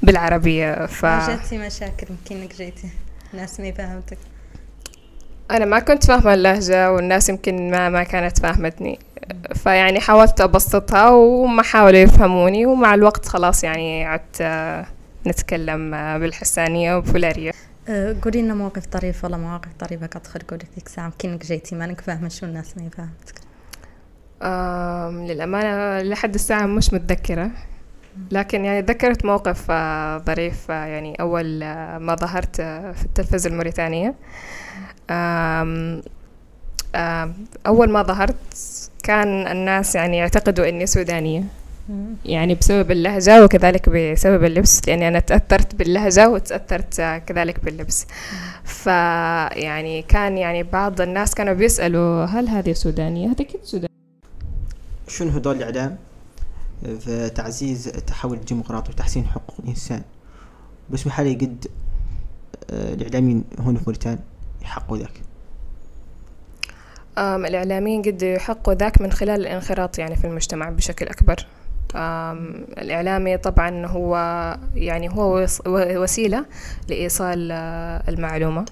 بالعربية 0.03 0.85
ف 0.85 1.05
جاتي 1.05 1.57
مشاكل 1.57 2.07
يمكن 2.09 2.35
إنك 2.35 2.55
جيتي. 2.55 2.89
الناس 3.33 3.59
ما 3.59 3.71
فهمتك 3.71 4.17
أنا 5.51 5.65
ما 5.65 5.79
كنت 5.79 6.05
فاهمة 6.05 6.33
اللهجة 6.33 6.91
والناس 6.91 7.29
يمكن 7.29 7.71
ما 7.71 7.89
ما 7.89 8.03
كانت 8.03 8.39
فاهمتني. 8.39 8.99
فيعني 9.55 9.99
حاولت 9.99 10.41
أبسطها 10.41 11.09
وما 11.09 11.63
حاولوا 11.63 11.99
يفهموني 11.99 12.65
ومع 12.65 12.93
الوقت 12.93 13.25
خلاص 13.25 13.63
يعني 13.63 14.05
عدت 14.05 14.41
نتكلم 15.27 15.91
بالحسانية 16.19 16.95
وبفولارية 16.97 17.51
قولي 18.21 18.41
لنا 18.41 18.53
موقف 18.53 18.85
طريف 18.85 19.25
ولا 19.25 19.37
مواقف 19.37 19.69
طريفة 19.79 20.05
قد 20.05 20.43
قولي 20.49 20.63
ذيك 20.75 20.87
الساعة. 20.87 21.05
يمكن 21.05 21.29
إنك 21.29 21.45
جيتي 21.45 21.75
ما 21.75 21.85
إنك 21.85 22.01
فاهمة 22.01 22.29
شو 22.29 22.45
الناس 22.45 22.77
ما 22.77 22.89
فاهمتك 22.97 23.44
للأمانة 25.11 26.01
لحد 26.01 26.33
الساعة 26.33 26.65
مش 26.65 26.93
متذكرة 26.93 27.51
لكن 28.31 28.65
يعني 28.65 28.81
ذكرت 28.81 29.25
موقف 29.25 29.65
آه، 29.69 30.17
ظريف 30.17 30.71
آه، 30.71 30.85
يعني 30.85 31.15
أول 31.19 31.59
ما 31.97 32.15
ظهرت 32.15 32.61
في 32.61 33.05
التلفزة 33.05 33.49
الموريتانية 33.49 34.15
أول 37.67 37.89
ما 37.89 38.03
ظهرت 38.03 38.35
كان 39.03 39.47
الناس 39.47 39.95
يعني 39.95 40.17
يعتقدوا 40.17 40.69
إني 40.69 40.85
سودانية 40.85 41.43
يعني 42.25 42.55
بسبب 42.55 42.91
اللهجة 42.91 43.43
وكذلك 43.43 43.89
بسبب 43.89 44.43
اللبس 44.43 44.81
لأني 44.87 45.07
أنا 45.07 45.19
تأثرت 45.19 45.75
باللهجة 45.75 46.29
وتأثرت 46.29 47.01
كذلك 47.27 47.65
باللبس 47.65 48.07
فيعني 48.63 50.01
كان 50.01 50.37
يعني 50.37 50.63
بعض 50.63 51.01
الناس 51.01 51.35
كانوا 51.35 51.53
بيسألوا 51.53 52.25
هل 52.25 52.47
هذه 52.47 52.73
سودانية؟ 52.73 53.27
هذه 53.27 53.43
كيف 53.43 53.65
سودانية؟ 53.65 54.04
شنو 55.07 55.29
هدول 55.29 55.55
الإعلام 55.55 55.97
في 56.99 57.29
تعزيز 57.29 57.87
التحول 57.87 58.37
الديمقراطي 58.37 58.91
وتحسين 58.91 59.25
حقوق 59.27 59.55
الإنسان. 59.63 60.01
بس 60.89 61.07
محل 61.07 61.33
قد 61.33 61.67
آه، 62.71 62.93
الإعلاميين 62.93 63.43
هون 63.59 63.75
في 63.75 63.83
موريتانيا 63.85 64.23
يحققوا 64.61 64.97
ذاك. 64.97 65.21
الإعلاميين 67.17 68.01
قد 68.01 68.21
يحققوا 68.21 68.73
ذاك 68.73 69.01
من 69.01 69.11
خلال 69.11 69.41
الانخراط 69.41 69.99
يعني 69.99 70.15
في 70.15 70.27
المجتمع 70.27 70.69
بشكل 70.69 71.07
أكبر. 71.07 71.45
الإعلامي 72.77 73.37
طبعا 73.37 73.85
هو 73.85 74.15
يعني 74.75 75.09
هو 75.09 75.47
وسيلة 75.67 76.45
لإيصال 76.89 77.49
آه، 77.51 78.09
المعلومة. 78.09 78.65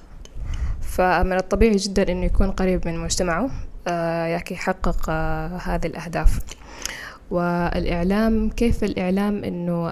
فمن 0.82 1.34
الطبيعي 1.34 1.76
جدا 1.76 2.12
أنه 2.12 2.26
يكون 2.26 2.52
قريب 2.52 2.88
من 2.88 3.00
مجتمعه. 3.00 3.50
آه، 3.88 4.26
ياكي 4.26 4.54
يحقق 4.54 5.06
آه، 5.10 5.58
هذه 5.58 5.88
الأهداف. 5.88 6.40
والإعلام 7.32 8.50
كيف 8.50 8.84
الإعلام 8.84 9.44
أنه 9.44 9.92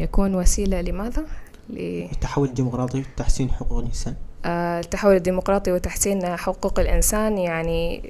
يكون 0.00 0.34
وسيلة 0.34 0.80
لماذا؟ 0.80 1.24
التحول 1.70 2.48
الديمقراطي 2.48 2.98
وتحسين 3.00 3.50
حقوق 3.50 3.78
الإنسان. 3.78 4.14
التحول 4.44 5.16
الديمقراطي 5.16 5.72
وتحسين 5.72 6.36
حقوق 6.36 6.80
الإنسان 6.80 7.38
يعني 7.38 8.02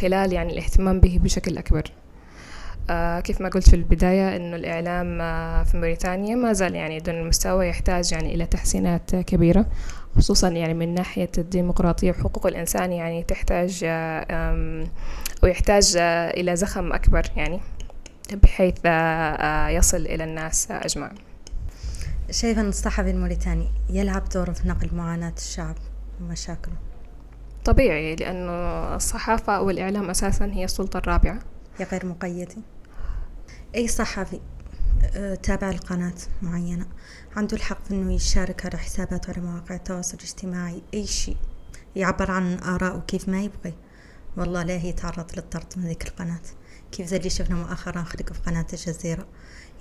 خلال 0.00 0.32
يعني 0.32 0.52
الاهتمام 0.52 1.00
به 1.00 1.20
بشكل 1.22 1.58
أكبر. 1.58 1.92
آه 2.90 3.20
كيف 3.20 3.40
ما 3.40 3.48
قلت 3.48 3.68
في 3.68 3.76
البداية 3.76 4.36
إنه 4.36 4.56
الإعلام 4.56 5.20
آه 5.20 5.62
في 5.62 5.76
موريتانيا 5.76 6.36
ما 6.36 6.52
زال 6.52 6.74
يعني 6.74 6.98
دون 6.98 7.14
المستوى 7.14 7.68
يحتاج 7.68 8.12
يعني 8.12 8.34
إلى 8.34 8.46
تحسينات 8.46 9.16
كبيرة. 9.16 9.66
خصوصا 10.16 10.48
يعني 10.48 10.74
من 10.74 10.94
ناحية 10.94 11.30
الديمقراطية 11.38 12.10
وحقوق 12.10 12.46
الإنسان 12.46 12.92
يعني 12.92 13.22
تحتاج 13.22 13.84
ويحتاج 15.42 15.96
آه 15.98 16.30
إلى 16.30 16.56
زخم 16.56 16.92
أكبر 16.92 17.26
يعني 17.36 17.60
بحيث 18.32 18.74
آه، 18.86 18.90
آه، 18.90 19.68
يصل 19.68 19.96
إلى 19.96 20.24
الناس 20.24 20.70
أجمع 20.70 21.12
شايفة 22.30 22.60
أن 22.60 22.68
الصحفي 22.68 23.10
الموريتاني 23.10 23.68
يلعب 23.90 24.28
دور 24.28 24.52
في 24.52 24.68
نقل 24.68 24.90
معاناة 24.94 25.32
الشعب 25.36 25.74
ومشاكله. 26.20 26.74
طبيعي 27.64 28.16
لأنه 28.16 28.52
الصحافة 28.96 29.60
والإعلام 29.60 30.10
أساسا 30.10 30.44
هي 30.44 30.64
السلطة 30.64 30.98
الرابعة. 30.98 31.38
يا 31.80 31.84
غير 31.84 32.06
مقيدة. 32.06 32.56
أي 33.74 33.88
صحفي 33.88 34.40
تابع 35.42 35.70
لقناة 35.70 36.14
معينة؟ 36.42 36.86
عنده 37.36 37.56
الحق 37.56 37.92
إنه 37.92 38.12
يشارك 38.14 38.66
على 38.66 38.78
حساباته 38.78 39.32
على 39.32 39.40
مواقع 39.40 39.74
التواصل 39.74 40.16
الاجتماعي. 40.16 40.82
أي 40.94 41.06
شيء 41.06 41.36
يعبر 41.96 42.30
عن 42.30 42.58
آراءه 42.58 43.04
كيف 43.06 43.28
ما 43.28 43.42
يبغي. 43.42 43.74
والله 44.36 44.62
لا 44.62 44.74
هي 44.74 44.92
تعرض 44.92 45.26
للطرد 45.36 45.66
من 45.76 45.84
ذيك 45.84 46.08
القناة. 46.08 46.40
كيف 46.92 47.06
زي 47.06 47.16
اللي 47.16 47.30
شفنا 47.30 47.56
مؤخرا 47.56 48.02
خلق 48.02 48.32
في 48.32 48.40
قناة 48.40 48.66
الجزيرة 48.72 49.26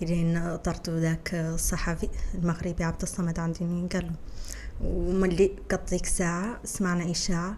يلين 0.01 0.55
طردوا 0.57 0.99
ذاك 0.99 1.35
الصحفي 1.35 2.09
المغربي 2.33 2.83
عبد 2.83 3.01
الصمد 3.01 3.39
عندي 3.39 3.63
ينقل 3.63 4.11
ومن 4.81 5.31
اللي 5.31 5.51
قط 5.71 5.89
ذيك 5.89 6.05
ساعة 6.05 6.59
سمعنا 6.63 7.11
إشاعة 7.11 7.57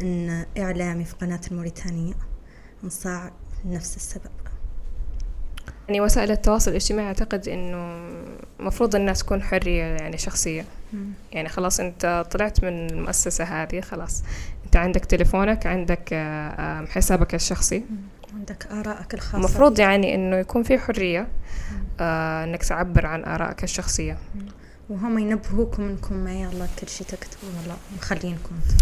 إن 0.00 0.46
إعلامي 0.58 1.04
في 1.04 1.14
قناة 1.14 1.40
الموريتانية 1.50 2.14
انصاع 2.84 3.32
نفس 3.64 3.96
السبب. 3.96 4.30
يعني 5.88 6.00
وسائل 6.00 6.30
التواصل 6.30 6.70
الاجتماعي 6.70 7.08
أعتقد 7.08 7.48
إنه 7.48 8.08
مفروض 8.60 8.94
الناس 8.96 9.18
تكون 9.18 9.42
حرية 9.42 9.82
يعني 9.84 10.18
شخصية. 10.18 10.64
مم. 10.92 11.10
يعني 11.32 11.48
خلاص 11.48 11.80
أنت 11.80 12.26
طلعت 12.30 12.64
من 12.64 12.90
المؤسسة 12.90 13.44
هذه 13.44 13.80
خلاص. 13.80 14.22
أنت 14.64 14.76
عندك 14.76 15.04
تليفونك 15.04 15.66
عندك 15.66 16.08
آه، 16.12 16.84
حسابك 16.86 17.34
الشخصي. 17.34 17.82
عندك 18.34 18.66
آرائك 18.72 19.14
الخاصة 19.14 19.38
المفروض 19.38 19.78
يعني 19.78 20.14
إنه 20.14 20.36
يكون 20.36 20.62
في 20.62 20.78
حرية 20.78 21.28
آه 22.00 22.44
إنك 22.44 22.62
تعبر 22.64 23.06
عن 23.06 23.24
آرائك 23.24 23.64
الشخصية. 23.64 24.18
وهم 24.90 25.18
ينبهوكم 25.18 25.82
إنكم 25.82 26.14
ما 26.14 26.32
يلا 26.34 26.66
كل 26.80 26.88
شيء 26.88 27.06
تكتبوا 27.06 27.48
والله 27.60 27.76
مخلينكم 27.98 28.50
مم، 28.54 28.76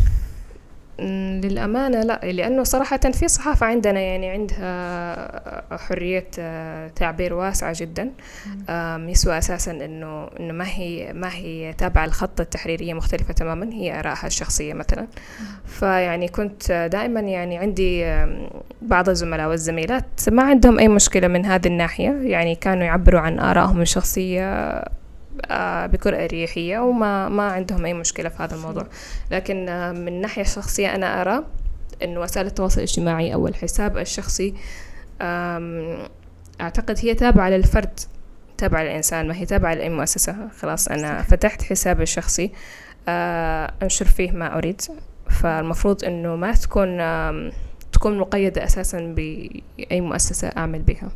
للأمانة 0.98 2.00
لا 2.00 2.20
لأنه 2.24 2.62
صراحة 2.62 2.96
في 2.96 3.28
صحافة 3.28 3.66
عندنا 3.66 4.00
يعني 4.00 4.30
عندها 4.30 5.76
حرية 5.76 6.28
آه، 6.38 6.88
تعبير 6.88 7.34
واسعة 7.34 7.74
جدا. 7.76 8.10
يسوى 8.98 9.38
أساسا 9.38 9.70
إنه 9.70 10.28
إنه 10.40 10.52
ما 10.52 10.64
هي 10.68 11.12
ما 11.12 11.32
هي 11.34 11.72
تابعة 11.72 12.04
الخط 12.04 12.40
التحريرية 12.40 12.94
مختلفة 12.94 13.32
تماما 13.34 13.72
هي 13.72 13.98
آرائها 13.98 14.26
الشخصية 14.26 14.74
مثلا. 14.74 15.06
فيعني 15.66 16.28
كنت 16.28 16.88
دائما 16.92 17.20
يعني 17.20 17.58
عندي 17.58 18.24
بعض 18.82 19.08
الزملاء 19.08 19.48
والزميلات 19.48 20.04
ما 20.30 20.42
عندهم 20.42 20.78
أي 20.78 20.88
مشكلة 20.88 21.28
من 21.28 21.46
هذه 21.46 21.66
الناحية. 21.66 22.10
يعني 22.10 22.54
كانوا 22.54 22.84
يعبروا 22.84 23.20
عن 23.20 23.38
آرائهم 23.38 23.80
الشخصية 23.80 24.82
بكل 25.86 26.14
أريحية 26.14 26.78
وما 26.78 27.28
ما 27.28 27.42
عندهم 27.52 27.84
أي 27.84 27.94
مشكلة 27.94 28.28
في 28.28 28.42
هذا 28.42 28.54
الموضوع. 28.54 28.86
لكن 29.30 29.68
آه، 29.68 29.92
من 29.92 30.08
الناحية 30.08 30.42
الشخصية 30.42 30.94
أنا 30.94 31.20
أرى 31.20 31.44
أن 32.02 32.18
وسائل 32.18 32.46
التواصل 32.46 32.76
الاجتماعي 32.76 33.34
أو 33.34 33.48
الحساب 33.48 33.98
الشخصي 33.98 34.54
أعتقد 36.60 36.98
هي 36.98 37.14
تابعة 37.14 37.48
للفرد 37.48 38.00
تابعة 38.58 38.82
للإنسان 38.82 39.28
ما 39.28 39.36
هي 39.36 39.46
تابعة 39.46 39.74
لأي 39.74 39.88
مؤسسة. 39.88 40.36
خلاص 40.60 40.88
أنا 40.88 41.22
فتحت 41.22 41.62
حسابي 41.62 42.02
الشخصي 42.02 42.52
آه، 43.08 43.72
أنشر 43.82 44.04
فيه 44.04 44.30
ما 44.32 44.58
أريد. 44.58 44.80
فالمفروض 45.30 46.04
أنه 46.04 46.36
ما 46.36 46.52
تكون 46.52 46.98
تكون 47.92 48.18
مقيدة 48.18 48.64
أساسا 48.64 49.00
بأي 49.00 50.00
مؤسسة 50.00 50.48
أعمل 50.48 50.82
بها. 50.82 51.08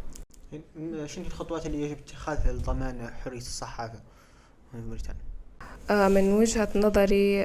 شنو 1.06 1.26
الخطوات 1.26 1.66
اللي 1.66 1.82
يجب 1.82 1.98
اتخاذها 1.98 2.52
لضمان 2.52 3.10
حرية 3.24 3.38
الصحافة 3.38 4.00
في 4.72 4.76
موريتانيا؟ 4.76 5.20
آه، 5.90 6.08
من 6.08 6.32
وجهة 6.32 6.68
نظري 6.76 7.44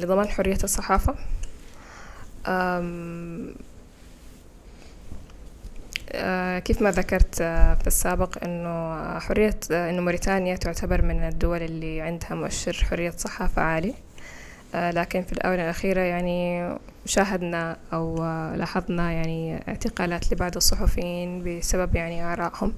لضمان 0.00 0.28
حرية 0.28 0.58
الصحافة 0.64 1.14
آه، 6.14 6.58
كيف 6.58 6.82
ما 6.82 6.90
ذكرت 6.90 7.40
آه، 7.40 7.74
في 7.74 7.86
السابق 7.86 8.44
إنه 8.44 9.18
حرية 9.18 9.60
آه، 9.70 9.90
إنه 9.90 10.00
موريتانيا 10.02 10.56
تعتبر 10.56 11.02
من 11.02 11.22
الدول 11.22 11.62
اللي 11.62 12.00
عندها 12.00 12.34
مؤشر 12.34 12.72
حرية 12.90 13.10
صحافة 13.10 13.62
عالي 13.62 13.88
آه، 13.90 13.94
لكن 14.74 15.22
في 15.22 15.32
الآونة 15.32 15.62
الأخيرة 15.62 16.00
يعني 16.00 16.72
شاهدنا 17.06 17.76
أو 17.92 18.24
آه، 18.24 18.56
لاحظنا 18.56 19.12
يعني 19.12 19.68
اعتقالات 19.68 20.32
لبعض 20.32 20.56
الصحفيين 20.56 21.58
بسبب 21.58 21.96
يعني 21.96 22.24
آرائهم. 22.32 22.72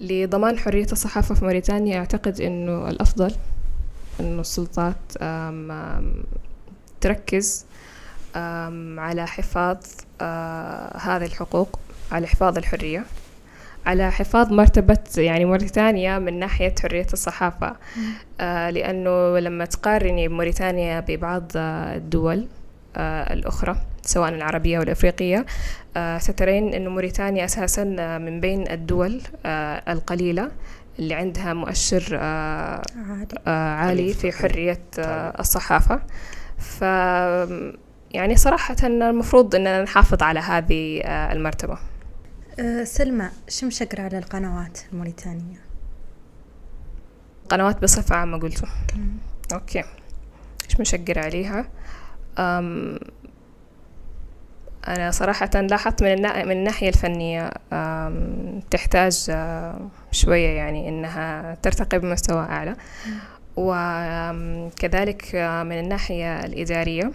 لضمان 0.00 0.58
حرية 0.58 0.86
الصحافة 0.92 1.34
في 1.34 1.44
موريتانيا 1.44 1.98
أعتقد 1.98 2.40
أنه 2.40 2.88
الأفضل 2.88 3.34
أنه 4.20 4.40
السلطات 4.40 4.96
تركز 7.00 7.66
على 8.98 9.26
حفاظ 9.26 9.76
آه، 10.20 10.96
هذه 10.96 11.24
الحقوق 11.24 11.78
على 12.12 12.26
حفاظ 12.26 12.58
الحرية. 12.58 13.04
على 13.86 14.12
حفاظ 14.12 14.52
مرتبة 14.52 14.98
يعني 15.16 15.44
موريتانيا 15.44 16.18
من 16.18 16.38
ناحية 16.38 16.74
حرية 16.82 17.06
الصحافة. 17.12 17.76
آه، 18.40 18.70
لأنه 18.70 19.38
لما 19.38 19.64
تقارني 19.64 20.28
موريتانيا 20.28 21.00
ببعض 21.00 21.52
آه، 21.56 21.96
الدول 21.96 22.46
آه، 22.96 23.32
الأخرى 23.32 23.76
سواء 24.02 24.28
العربية 24.28 24.78
والأفريقية 24.78 25.46
آه، 25.96 26.18
سترين 26.18 26.74
أن 26.74 26.88
موريتانيا 26.88 27.44
أساسا 27.44 27.96
آه، 27.98 28.18
من 28.18 28.40
بين 28.40 28.70
الدول 28.70 29.20
آه، 29.46 29.92
القليلة 29.92 30.50
اللي 30.98 31.14
عندها 31.14 31.54
مؤشر 31.54 32.04
آه، 32.12 32.82
عادي 33.08 33.36
آه، 33.46 33.74
عالي 33.74 34.12
في 34.14 34.32
حرية 34.32 34.80
آه، 34.98 35.34
الصحافة. 35.40 36.00
ف 36.58 36.82
يعني 38.14 38.36
صراحة 38.36 38.76
المفروض 38.84 39.54
أننا 39.54 39.82
نحافظ 39.82 40.22
على 40.22 40.40
هذه 40.40 41.00
آه، 41.04 41.32
المرتبة. 41.32 41.78
أه 42.60 42.84
سلمى 42.84 43.30
شو 43.48 43.66
مشقرة 43.66 44.02
على 44.02 44.18
القنوات 44.18 44.78
الموريتانية؟ 44.92 45.60
قنوات 47.48 47.82
بصفة 47.82 48.16
عامة 48.16 48.38
قلتوا. 48.38 48.68
أوكي. 49.52 49.84
إيش 50.64 50.80
مشقر 50.80 51.18
عليها؟ 51.18 51.68
أم 52.38 52.98
أنا 54.88 55.10
صراحة 55.10 55.50
لاحظت 55.54 56.02
من, 56.02 56.12
النا... 56.12 56.44
من 56.44 56.52
الناحية 56.52 56.88
الفنية 56.88 57.50
أم 57.72 58.60
تحتاج 58.70 59.32
شوية 60.12 60.48
يعني 60.48 60.88
إنها 60.88 61.54
ترتقي 61.54 61.98
بمستوى 61.98 62.42
أعلى. 62.42 62.76
وكذلك 63.56 65.34
من 65.66 65.78
الناحية 65.78 66.44
الإدارية 66.44 67.12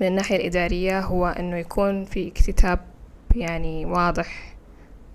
من 0.00 0.06
الناحية 0.06 0.36
الإدارية 0.36 1.00
هو 1.00 1.26
إنه 1.26 1.56
يكون 1.56 2.04
في 2.04 2.28
اكتتاب 2.28 2.91
يعني 3.34 3.86
واضح 3.86 4.54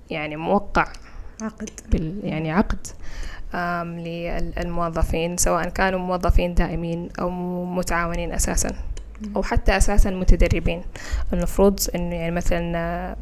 يعني 0.10 0.36
موقع 0.36 0.88
عقد. 1.42 1.70
بال 1.92 2.20
يعني 2.24 2.52
عقد 2.52 2.88
للموظفين 3.54 5.38
سواء 5.38 5.70
كانوا 5.70 6.00
موظفين 6.00 6.54
دائمين 6.54 7.10
أو 7.20 7.30
متعاونين 7.66 8.34
أساسا 8.34 8.70
أو 9.36 9.44
حتى 9.44 9.78
أساسا 9.78 10.10
متدربين. 10.10 10.82
المفروض 11.34 11.80
إنه 11.96 12.16
يعني 12.16 12.32
مثلا 12.32 12.78
آه، 12.78 13.16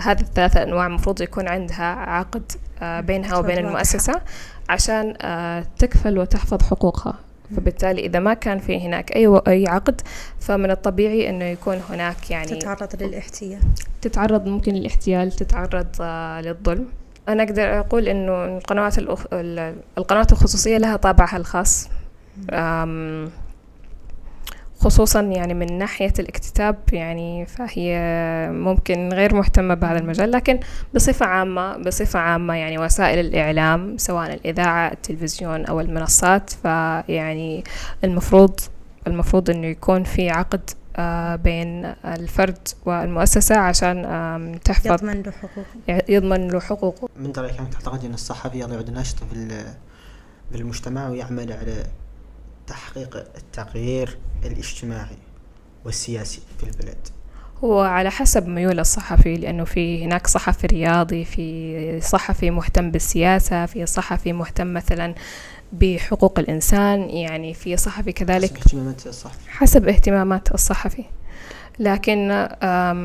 هذه 0.00 0.20
الثلاثة 0.20 0.62
أنواع 0.62 0.86
المفروض 0.86 1.20
يكون 1.20 1.48
عندها 1.48 1.84
عقد 1.84 2.52
آه، 2.82 3.00
بينها 3.00 3.36
وبين. 3.36 3.58
المؤسسة 3.58 4.20
عشان 4.68 5.14
آه، 5.20 5.66
تكفل 5.78 6.18
وتحفظ 6.18 6.62
حقوقها. 6.62 7.14
فبالتالي 7.56 8.06
إذا 8.06 8.18
ما 8.18 8.34
كان 8.34 8.58
في 8.58 8.80
هناك 8.86 9.16
أي 9.16 9.40
أي 9.48 9.68
عقد 9.68 10.00
فمن 10.40 10.70
الطبيعي 10.70 11.28
إنه 11.30 11.44
يكون 11.44 11.80
هناك 11.90 12.30
يعني 12.30 12.46
تتعرض 12.46 13.02
للاحتيال. 13.02 13.60
تتعرض 14.02 14.46
ممكن 14.46 14.74
للاحتيال 14.74 15.32
تتعرض 15.32 15.86
آه، 16.00 16.40
للظلم. 16.40 16.86
أنا 17.28 17.42
أقدر 17.42 17.78
أقول 17.78 18.08
إنه 18.08 18.44
القنوات 18.44 18.98
الأخ... 18.98 19.26
ال- 19.32 19.74
القنوات 19.98 20.32
الخصوصية 20.32 20.78
لها 20.78 20.96
طابعها 20.96 21.36
الخاص. 21.36 21.88
خصوصا 24.80 25.20
يعني 25.20 25.54
من 25.54 25.78
ناحية 25.78 26.12
الاكتتاب 26.18 26.76
يعني 26.92 27.46
فهي 27.46 27.98
ممكن 28.52 29.08
غير 29.12 29.34
مهتمة 29.34 29.74
بهذا 29.74 29.98
المجال 29.98 30.30
لكن 30.30 30.60
بصفة 30.94 31.26
عامة 31.26 31.76
بصفة 31.76 32.18
عامة 32.18 32.54
يعني 32.54 32.78
وسائل 32.78 33.18
الإعلام 33.18 33.98
سواء 33.98 34.34
الإذاعة 34.34 34.92
التلفزيون 34.92 35.66
أو 35.66 35.80
المنصات 35.80 36.50
فيعني 36.50 37.64
المفروض 38.04 38.60
المفروض 39.06 39.50
إنه 39.50 39.66
يكون 39.66 40.04
في 40.04 40.30
عقد 40.30 40.70
آه، 40.96 41.36
بين 41.36 41.84
الفرد 42.04 42.68
والمؤسسة 42.86 43.56
عشان 43.56 44.58
تحفظ 44.64 44.86
يضمن 44.86 45.22
له 45.22 45.32
حقوقه. 45.32 46.02
يضمن 46.08 46.48
له 46.48 46.60
حقوقه. 46.60 47.08
من 47.16 47.32
رأيك 47.38 47.56
تعتقد 47.56 48.04
أن 48.04 48.14
الصحفي 48.14 48.58
يعد 48.58 48.90
نشط 48.90 49.16
في 49.16 49.32
ال- 49.32 49.74
في 50.52 50.56
المجتمع 50.58 51.08
ويعمل 51.08 51.52
على 51.52 51.84
تحقيق 52.66 53.16
التغيير 53.36 54.18
الاجتماعي 54.44 55.16
والسياسي 55.84 56.40
في 56.58 56.64
البلد. 56.64 57.08
هو 57.64 57.80
على 57.80 58.10
حسب 58.10 58.48
ميول 58.48 58.80
الصحفي 58.80 59.36
لأنه 59.36 59.64
في 59.64 60.04
هناك 60.04 60.26
صحفي 60.26 60.66
رياضي 60.66 61.24
في 61.24 62.00
صحفي 62.00 62.50
مهتم 62.50 62.90
بالسياسة 62.90 63.66
في 63.66 63.86
صحفي 63.86 64.32
مهتم 64.32 64.74
مثلا 64.74 65.14
بحقوق 65.72 66.38
الإنسان 66.38 67.10
يعني 67.10 67.54
في 67.54 67.76
صحفي 67.76 68.12
كذلك 68.12 68.50
حسب 68.50 68.58
اهتمامات 68.58 69.06
الصحفي. 69.06 69.50
حسب 69.50 69.88
اهتمامات 69.88 70.54
الصحفي. 70.54 71.04
لكن 71.78 72.28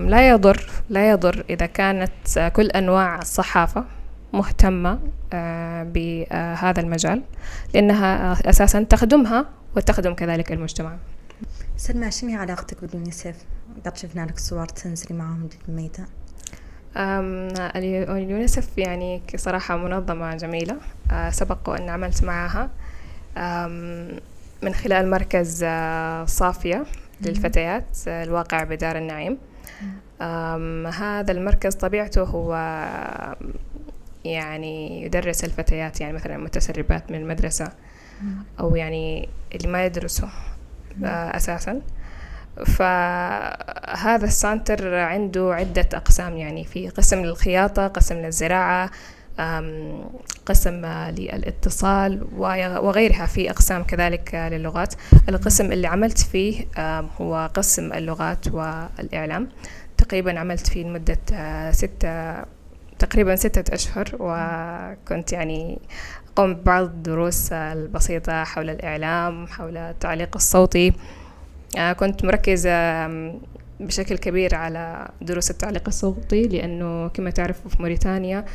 لا 0.08 0.30
يضر 0.30 0.70
لا 0.90 1.10
يضر 1.10 1.46
إذا 1.50 1.66
كانت 1.66 2.52
كل 2.56 2.68
أنواع 2.68 3.20
الصحافة 3.20 3.86
مهتمة 4.34 5.00
آه، 5.34 5.84
بهذا 5.84 6.82
المجال 6.82 7.22
لأنها 7.74 8.38
أساسا 8.50 8.84
تخدمها 8.84 9.46
وتخدم 9.76 10.14
كذلك 10.14 10.52
المجتمع. 10.52 10.98
سلمى 11.78 12.12
شنو 12.12 12.40
علاقتك 12.40 12.82
باليونيسف؟ 12.82 13.36
قد 13.86 13.98
شفنا 13.98 14.26
لك 14.26 14.40
صور 14.40 14.66
تنزلي 14.66 15.18
معهم 15.18 15.50
للميدان 15.68 16.08
اليونيسف 16.98 18.78
يعني 18.78 19.22
صراحة 19.36 19.78
منظمة 19.78 20.36
جميلة. 20.36 20.78
أه، 21.12 21.30
سبق 21.30 21.70
وأن 21.70 21.90
عملت 21.90 22.24
معها 22.24 22.70
من 24.64 24.74
خلال 24.74 25.10
مركز 25.10 25.62
أه، 25.64 26.26
صافية 26.26 26.86
للفتيات 27.22 27.86
أه، 28.08 28.24
الواقع 28.24 28.64
بدار 28.64 28.98
النعيم. 28.98 29.38
هذا 30.92 31.32
المركز 31.32 31.76
طبيعته 31.76 32.24
هو 32.24 32.56
يعني 34.26 35.04
يدرس 35.04 35.44
الفتيات 35.44 36.02
يعني 36.02 36.14
مثلا 36.14 36.36
المتسربات 36.36 37.12
من 37.12 37.18
المدرسة 37.18 37.72
أو 38.60 38.76
يعني 38.76 39.30
اللي 39.56 39.68
ما 39.68 39.86
يدرسوا 39.86 40.28
أساسا. 41.04 41.82
فهذا 42.66 44.26
السانتر 44.26 44.96
عنده 44.96 45.54
عدة 45.54 45.90
أقسام 45.94 46.38
يعني 46.38 46.64
في 46.64 46.90
قسم 46.90 47.26
للخياطة 47.26 47.88
قسم 47.88 48.16
للزراعة 48.16 48.92
قسم 50.46 50.86
للاتصال 50.86 52.28
وغيرها 52.38 53.26
في 53.26 53.50
أقسام 53.50 53.84
كذلك 53.84 54.36
للغات. 54.36 54.94
القسم 55.30 55.72
اللي 55.72 55.88
عملت 55.88 56.20
فيه 56.20 56.66
هو 57.22 57.50
قسم 57.54 57.94
اللغات 57.94 58.48
والإعلام. 58.48 59.50
تقريبا 59.98 60.40
عملت 60.40 60.68
فيه 60.68 60.84
لمدة 60.84 61.18
آه، 61.34 61.72
ستة 61.72 62.44
تقريبا 63.00 63.36
ستة 63.36 63.74
أشهر 63.74 64.06
وكنت 64.20 65.34
يعني 65.34 65.80
قم 66.36 66.54
ببعض 66.54 66.84
الدروس 66.84 67.54
البسيطة 67.54 68.44
حول 68.44 68.70
الإعلام 68.70 69.48
حول 69.48 69.78
التعليق 69.78 70.36
الصوتي. 70.36 70.94
آه، 71.78 71.94
كنت 71.94 72.26
مركزة 72.26 73.08
بشكل 73.80 74.18
كبير 74.18 74.56
على 74.56 75.08
دروس 75.22 75.52
التعليق 75.52 75.84
الصوتي 75.88 76.42
لأنه 76.42 77.08
كما 77.08 77.30
تعرفوا 77.30 77.72
في 77.72 77.78
موريتانيا 77.80 78.46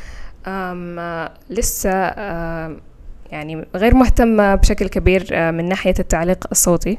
لسه 1.49 1.89
يعني 3.31 3.65
غير 3.75 3.95
مهتمة 3.95 4.55
بشكل 4.55 4.87
كبير 4.87 5.27
آه، 5.31 5.51
من 5.51 5.69
ناحية 5.69 5.93
التعليق 5.99 6.47
الصوتي. 6.51 6.97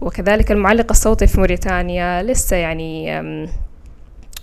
وكذلك 0.00 0.52
المعلق 0.52 0.86
الصوتي 0.90 1.26
في 1.26 1.38
موريتانيا 1.38 2.22
لسه 2.22 2.56
يعني 2.56 3.08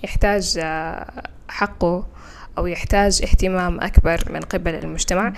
يحتاج 0.03 0.59
آه، 0.63 1.11
حقه. 1.47 2.05
أو 2.57 2.67
يحتاج 2.67 3.21
اهتمام 3.23 3.79
أكبر 3.79 4.23
من 4.29 4.39
قبل 4.39 4.75
المجتمع. 4.75 5.33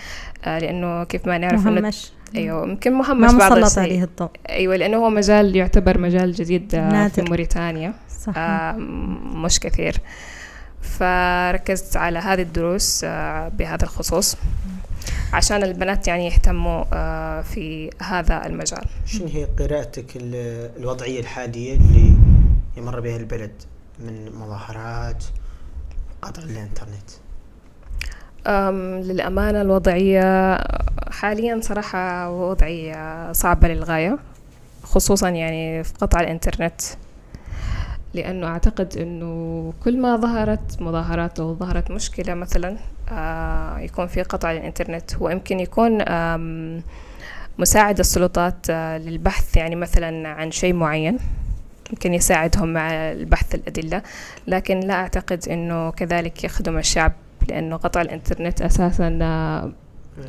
آه، 0.46 0.60
لأنه 0.60 1.04
كيف 1.04 1.28
ما 1.28 1.38
نعرف 1.38 1.66
مهمش. 1.66 2.12
أيوه 2.36 2.64
يمكن 2.64 2.94
مهمش 2.94 3.34
بعض 3.34 3.58
الشيء. 3.58 3.84
عليه 3.84 4.04
الضوء. 4.04 4.30
أيوه 4.50 4.76
لأنه 4.76 4.98
هو 4.98 5.10
مجال 5.10 5.56
يعتبر 5.56 5.98
مجال 5.98 6.34
جديد 6.34 6.76
نادر. 6.76 7.14
في 7.14 7.22
موريتانيا. 7.22 7.94
صحيح. 8.20 8.38
آه 8.38 8.72
مش 9.36 9.60
كثير. 9.60 9.98
فركزت 10.82 11.98
على 11.98 12.20
هذه 12.20 12.42
الدروس 12.42 13.02
آه 13.04 13.48
بهذا 13.48 13.84
الخصوص 13.84 14.38
عشان 15.34 15.64
البنات 15.64 16.08
يعني 16.08 16.28
يهتموا 16.28 16.84
آه 16.94 17.42
في 17.42 17.90
هذا 18.02 18.46
المجال. 18.46 18.86
شنو 19.06 19.28
هي 19.28 19.44
قراءتك 19.60 20.06
الوضعية 20.16 21.20
الحالية 21.20 21.76
اللي 21.76 22.14
يمر 22.78 23.00
بها 23.00 23.18
البلد؟ 23.18 23.52
من 24.00 24.32
مظاهرات 24.36 25.24
قطع 26.24 26.44
الإنترنت؟ 26.44 27.10
للأمانة 29.06 29.62
الوضعية 29.62 30.58
حاليا 31.12 31.60
صراحة 31.62 32.30
وضعية 32.30 33.32
صعبة 33.32 33.68
للغاية 33.68 34.20
خصوصا 34.84 35.30
يعني 35.30 35.84
في 35.84 35.94
قطع 35.94 36.20
الإنترنت. 36.20 36.82
لأنه 38.14 38.48
أعتقد 38.48 38.98
أنه 38.98 39.74
كل 39.84 39.98
ما 39.98 40.18
ظهرت 40.18 40.82
مظاهرات 40.82 41.40
أو 41.40 41.56
ظهرت 41.56 41.92
مشكلة 41.92 42.34
مثلا 42.34 42.78
آه، 43.12 43.80
يكون 43.80 44.08
في 44.08 44.22
قطع 44.22 44.52
الإنترنت. 44.52 45.12
ويمكن 45.20 45.60
يكون 45.60 45.98
مساعد 47.58 48.00
السلطات 48.00 48.70
آه، 48.70 48.98
للبحث 48.98 49.58
يعني 49.58 49.76
مثلا 49.76 50.28
عن 50.28 50.52
شيء 50.52 50.74
معين. 50.74 51.20
يمكن 51.94 52.14
يساعدهم 52.14 52.74
مع 52.74 52.92
البحث 52.92 53.56
الأدلة 53.56 54.02
لكن 54.48 54.80
لا 54.80 54.94
أعتقد 54.94 55.50
أنه 55.50 55.92
كذلك 55.92 56.44
يخدم 56.44 56.78
الشعب 56.78 57.14
لأنه 57.50 57.76
قطع 57.76 58.02
الإنترنت 58.02 58.62
أساسا 58.62 59.20
آه، 59.22 59.72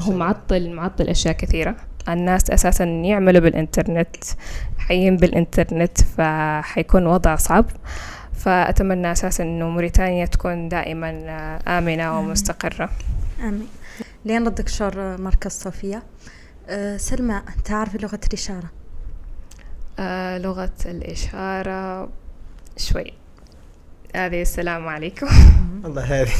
هو 0.00 0.12
معطل 0.12 0.72
معطل 0.72 1.08
أشياء 1.08 1.34
كثيرة. 1.34 1.76
الناس 2.08 2.50
أساسا 2.50 2.84
يعملوا 2.84 3.40
بالإنترنت 3.40 4.16
حيين 4.78 5.16
بالإنترنت 5.16 6.00
فحيكون 6.00 7.06
وضع 7.06 7.36
صعب. 7.36 7.66
فأتمنى 8.32 9.12
أساسا 9.12 9.44
أنه 9.44 9.68
موريتانيا 9.68 10.26
تكون 10.26 10.68
دائما 10.68 11.10
آه، 11.10 11.78
آمنة 11.78 12.18
ومستقرة. 12.18 12.90
آمين. 13.40 13.68
لين 14.24 14.46
ردك 14.46 14.68
شر 14.68 15.20
مركز 15.20 15.50
صوفيا. 15.50 16.02
أه 16.68 16.96
سلمى 16.96 17.42
تعرفي 17.64 17.98
لغة 17.98 18.20
الإشارة. 18.28 18.83
آه 19.98 20.38
لغة 20.38 20.72
الإشارة 20.86 22.08
شوي. 22.76 23.12
هذه 24.16 24.42
السلام 24.42 24.88
عليكم. 24.88 25.26
الله 25.86 26.02
هذه 26.22 26.32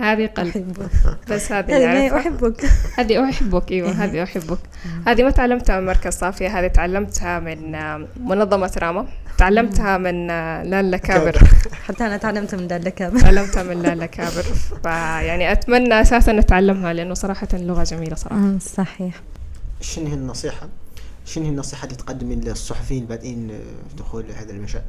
هذه 0.00 0.26
قلب. 0.26 0.88
بس 1.30 1.52
هذه 1.52 2.16
أحبك. 2.16 2.64
هذه 2.98 3.30
أحبك. 3.30 3.72
أيوة 3.72 3.90
هذه 4.04 4.22
أحبك. 4.22 4.58
هذه 5.06 5.22
ما 5.22 5.30
تعلمتها 5.30 5.80
من 5.80 5.86
مركز 5.86 6.12
صافية 6.12 6.58
هذه 6.60 6.66
تعلمتها 6.66 7.38
من 7.38 7.72
منظمة 8.20 8.72
راما. 8.78 9.06
تعلمتها 9.38 9.98
من 9.98 10.26
لالا 10.70 10.96
كابر. 10.96 11.38
حتى 11.86 12.06
أنا 12.06 12.16
تعلمتها 12.16 12.56
من 12.56 12.68
لالا 12.68 12.90
كابر. 12.90 13.20
تعلمتها 13.20 13.62
من 13.62 13.82
لالا 13.82 14.06
كابر. 14.06 14.42
فيعني 14.82 15.52
أتمنى 15.52 16.00
أساسا 16.00 16.32
نتعلمها 16.32 16.92
لأنه 16.92 17.14
صراحة 17.14 17.48
لغة 17.52 17.82
جميلة 17.84 18.14
صراحة. 18.14 18.58
صحيح. 18.58 19.14
شنو 19.80 20.06
هي 20.06 20.14
النصيحة؟ 20.14 20.68
شنو 21.26 21.44
هي 21.44 21.50
النصيحة 21.50 21.84
اللي 21.84 21.96
تقدمين 21.96 22.40
للصحفيين 22.40 23.02
البادئين 23.02 23.48
في 23.88 23.96
دخول 23.96 24.24
هذا 24.30 24.50
المجال؟ 24.52 24.82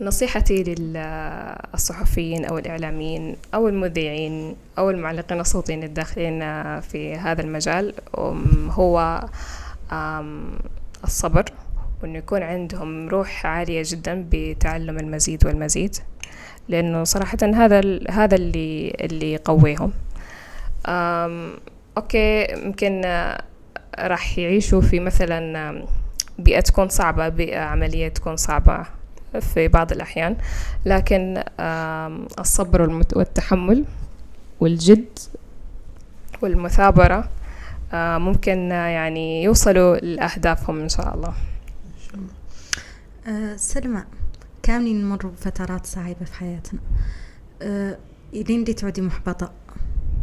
نصيحتي 0.00 0.62
للصحفيين 0.64 2.44
أو 2.44 2.58
الإعلاميين 2.58 3.36
أو 3.54 3.68
المذيعين 3.68 4.56
أو 4.78 4.90
المعلقين 4.90 5.40
الصوتيين 5.40 5.84
الداخلين 5.84 6.40
في 6.80 7.14
هذا 7.14 7.42
المجال 7.42 7.94
هو 8.70 9.24
الصبر 11.04 11.44
وأنه 12.02 12.18
يكون 12.18 12.42
عندهم 12.42 13.08
روح 13.08 13.46
عالية 13.46 13.82
جدا 13.86 14.26
بتعلم 14.30 14.98
المزيد 14.98 15.46
والمزيد 15.46 15.96
لأنه 16.68 17.04
صراحة 17.04 17.38
هذا 17.42 18.00
هذا 18.10 18.34
اللي 18.34 18.96
اللي 19.00 19.32
يقويهم 19.32 19.92
أوكي 21.96 22.46
يمكن 22.52 23.02
راح 23.98 24.38
يعيشوا 24.38 24.80
في 24.80 25.00
مثلا 25.00 25.84
بيئة 26.38 26.60
تكون 26.60 26.88
صعبة 26.88 27.28
بيئة 27.28 27.60
عملية 27.60 28.08
تكون 28.08 28.36
صعبة 28.36 28.86
في 29.40 29.68
بعض 29.68 29.92
الأحيان. 29.92 30.36
لكن 30.86 31.44
الصبر 32.38 33.04
والتحمل 33.16 33.84
والجد 34.60 35.18
والمثابرة 36.42 37.28
ممكن 37.94 38.70
يعني 38.70 39.42
يوصلوا 39.42 39.96
لأهدافهم 39.96 40.80
إن 40.80 40.88
شاء 40.88 41.14
الله. 41.14 41.34
أه 43.26 43.56
سلمى 43.56 44.04
كاملين 44.62 45.04
نمر 45.04 45.26
بفترات 45.26 45.86
صعبة 45.86 46.24
في 46.24 46.34
حياتنا؟ 46.34 46.80
أه 47.62 47.98
دي 48.64 48.74
تعودي 48.74 49.00
محبطة؟ 49.00 49.52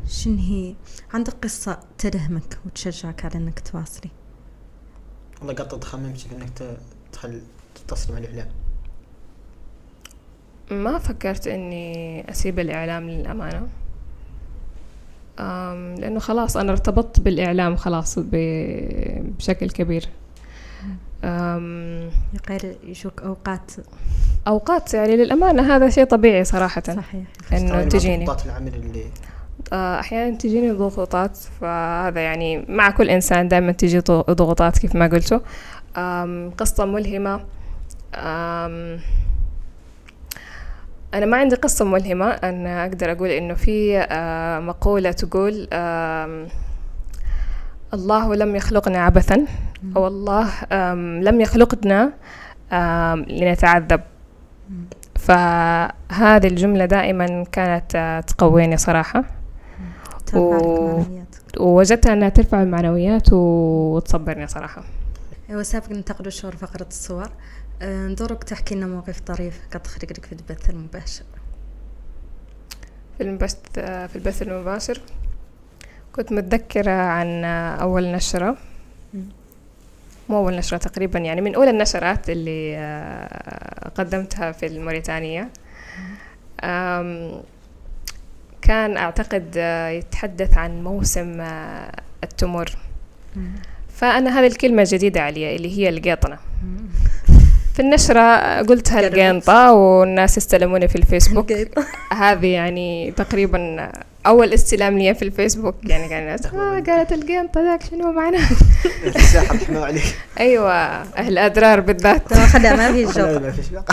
شن 0.07 0.37
هي 0.37 0.75
عندك 1.13 1.33
قصة 1.43 1.79
تلهمك 1.97 2.59
وتشجعك 2.65 3.25
على 3.25 3.35
أنك 3.35 3.59
تواصلي. 3.59 4.11
والله 5.39 5.53
قطة 5.53 5.79
خممتك 5.79 6.33
أنك 6.33 6.77
تخل 7.11 7.41
تتصلي 7.75 8.13
مع 8.13 8.19
الإعلام. 8.19 8.47
ما 10.71 10.97
فكرت 10.97 11.47
إني 11.47 12.31
أسيب 12.31 12.59
الإعلام 12.59 13.09
للأمانة. 13.09 13.67
لأنه 15.99 16.19
خلاص 16.19 16.57
أنا 16.57 16.71
ارتبطت 16.71 17.19
بالإعلام 17.19 17.75
خلاص 17.75 18.19
بشكل 18.19 19.69
كبير. 19.69 20.09
غير 22.49 22.77
يشوك 22.83 23.21
أوقات. 23.21 23.71
أوقات 24.47 24.93
يعني 24.93 25.15
للأمانة 25.15 25.75
هذا 25.75 25.89
شيء 25.89 26.03
طبيعي 26.05 26.43
صراحة. 26.43 26.83
صحيح. 26.87 27.27
إنه 27.53 27.83
تجيني. 27.83 28.25
العمل 28.45 28.75
اللي 28.75 29.05
آه، 29.73 29.99
أحيانا 29.99 30.37
تجيني 30.37 30.71
ضغوطات 30.71 31.37
فهذا 31.37 32.21
يعني 32.21 32.65
مع 32.69 32.89
كل 32.89 33.09
إنسان 33.09 33.47
دائما 33.47 33.71
تجي 33.71 33.99
ضغوطات 33.99 34.77
كيف 34.77 34.95
ما 34.95 35.07
قلتوا. 35.07 35.39
قصة 36.57 36.85
ملهمة. 36.85 37.41
أنا 41.13 41.25
ما 41.25 41.37
عندي 41.37 41.55
قصة 41.55 41.85
ملهمة. 41.85 42.29
أنا 42.29 42.85
أقدر 42.85 43.11
أقول 43.11 43.29
إنه 43.29 43.53
في 43.53 43.99
آه، 43.99 44.59
مقولة 44.59 45.11
تقول 45.11 45.67
الله 47.93 48.35
لم 48.35 48.55
يخلقنا 48.55 48.99
عبثا 48.99 49.45
أو 49.95 50.07
الله 50.07 50.49
لم 51.21 51.41
يخلقنا 51.41 52.13
لنتعذب. 53.27 54.01
فهذه 55.15 56.47
الجملة 56.47 56.85
دائما 56.85 57.43
كانت 57.51 57.95
آه، 57.95 58.19
تقويني 58.19 58.77
صراحة. 58.77 59.23
و... 60.33 61.03
ووجدتها 61.59 62.13
أنها 62.13 62.29
ترفع 62.29 62.63
المعنويات 62.63 63.33
وتصبرني 63.33 64.47
صراحة. 64.47 64.83
أيوة 65.49 65.63
سابق 65.63 65.91
ننتقل 65.91 66.31
شهور 66.31 66.55
فقرة 66.55 66.87
الصور. 66.87 67.29
آه، 67.81 68.07
ندورك 68.07 68.43
تحكي 68.43 68.75
لنا 68.75 68.85
موقف 68.85 69.19
طريف 69.19 69.59
قد 69.73 69.79
تخرج 69.79 70.11
لك 70.11 70.25
في 70.25 70.31
البث 70.31 70.69
المباشر. 70.69 71.23
في 73.17 73.23
البث 73.23 73.55
في 73.73 74.15
البث 74.15 74.41
المباشر. 74.41 75.01
كنت 76.15 76.31
متذكرة 76.31 76.91
عن 76.91 77.43
أول 77.81 78.11
نشرة. 78.11 78.57
مو 80.29 80.37
أول 80.37 80.55
نشرة 80.55 80.77
تقريبا 80.77 81.19
يعني 81.19 81.41
من 81.41 81.55
أولى 81.55 81.69
النشرات 81.69 82.29
اللي 82.29 82.77
آه، 82.77 83.89
قدمتها 83.89 84.51
في 84.51 84.65
الموريتانية. 84.65 85.49
كان 88.67 88.97
أعتقد 88.97 89.53
آه، 89.57 89.89
يتحدث 89.89 90.57
عن 90.57 90.83
موسم 90.83 91.41
آه، 91.41 91.91
التمور 92.23 92.65
فأنا 93.95 94.39
هذه 94.39 94.47
الكلمة 94.47 94.83
جديدة 94.87 95.21
علي 95.21 95.55
اللي 95.55 95.77
هي 95.77 95.89
القيطنة 95.89 96.37
في 97.73 97.79
النشرة 97.79 98.61
قلتها 98.61 98.99
القينطة 99.07 99.71
والناس 99.71 100.37
استلموني 100.37 100.87
في 100.87 100.95
الفيسبوك. 100.95 101.53
هذه 102.13 102.47
يعني 102.47 103.11
تقريبا 103.11 103.91
أول 104.25 104.53
استلام 104.53 104.97
لي 104.97 105.15
في 105.15 105.21
الفيسبوك. 105.25 105.75
يعني 105.83 106.09
كان 106.09 106.23
الناس 106.23 106.45
آه 106.45 106.83
قالت 106.87 107.11
القينطة 107.11 107.61
ذاك 107.61 107.83
شنو 107.83 108.11
معناه؟ 108.11 108.49
الساحة 109.15 109.55
رحمة 109.55 109.85
عليك. 109.85 110.17
أيوة 110.39 110.73
أهل 111.17 111.37
أدرار 111.37 111.79
بالذات. 111.79 112.33
خدها 112.33 112.75
ما 112.75 112.91
في 112.91 113.03
لا، 113.03 113.11
جو 113.11 113.39
ما 113.39 113.51
فيش 113.51 113.69
بقى. 113.69 113.85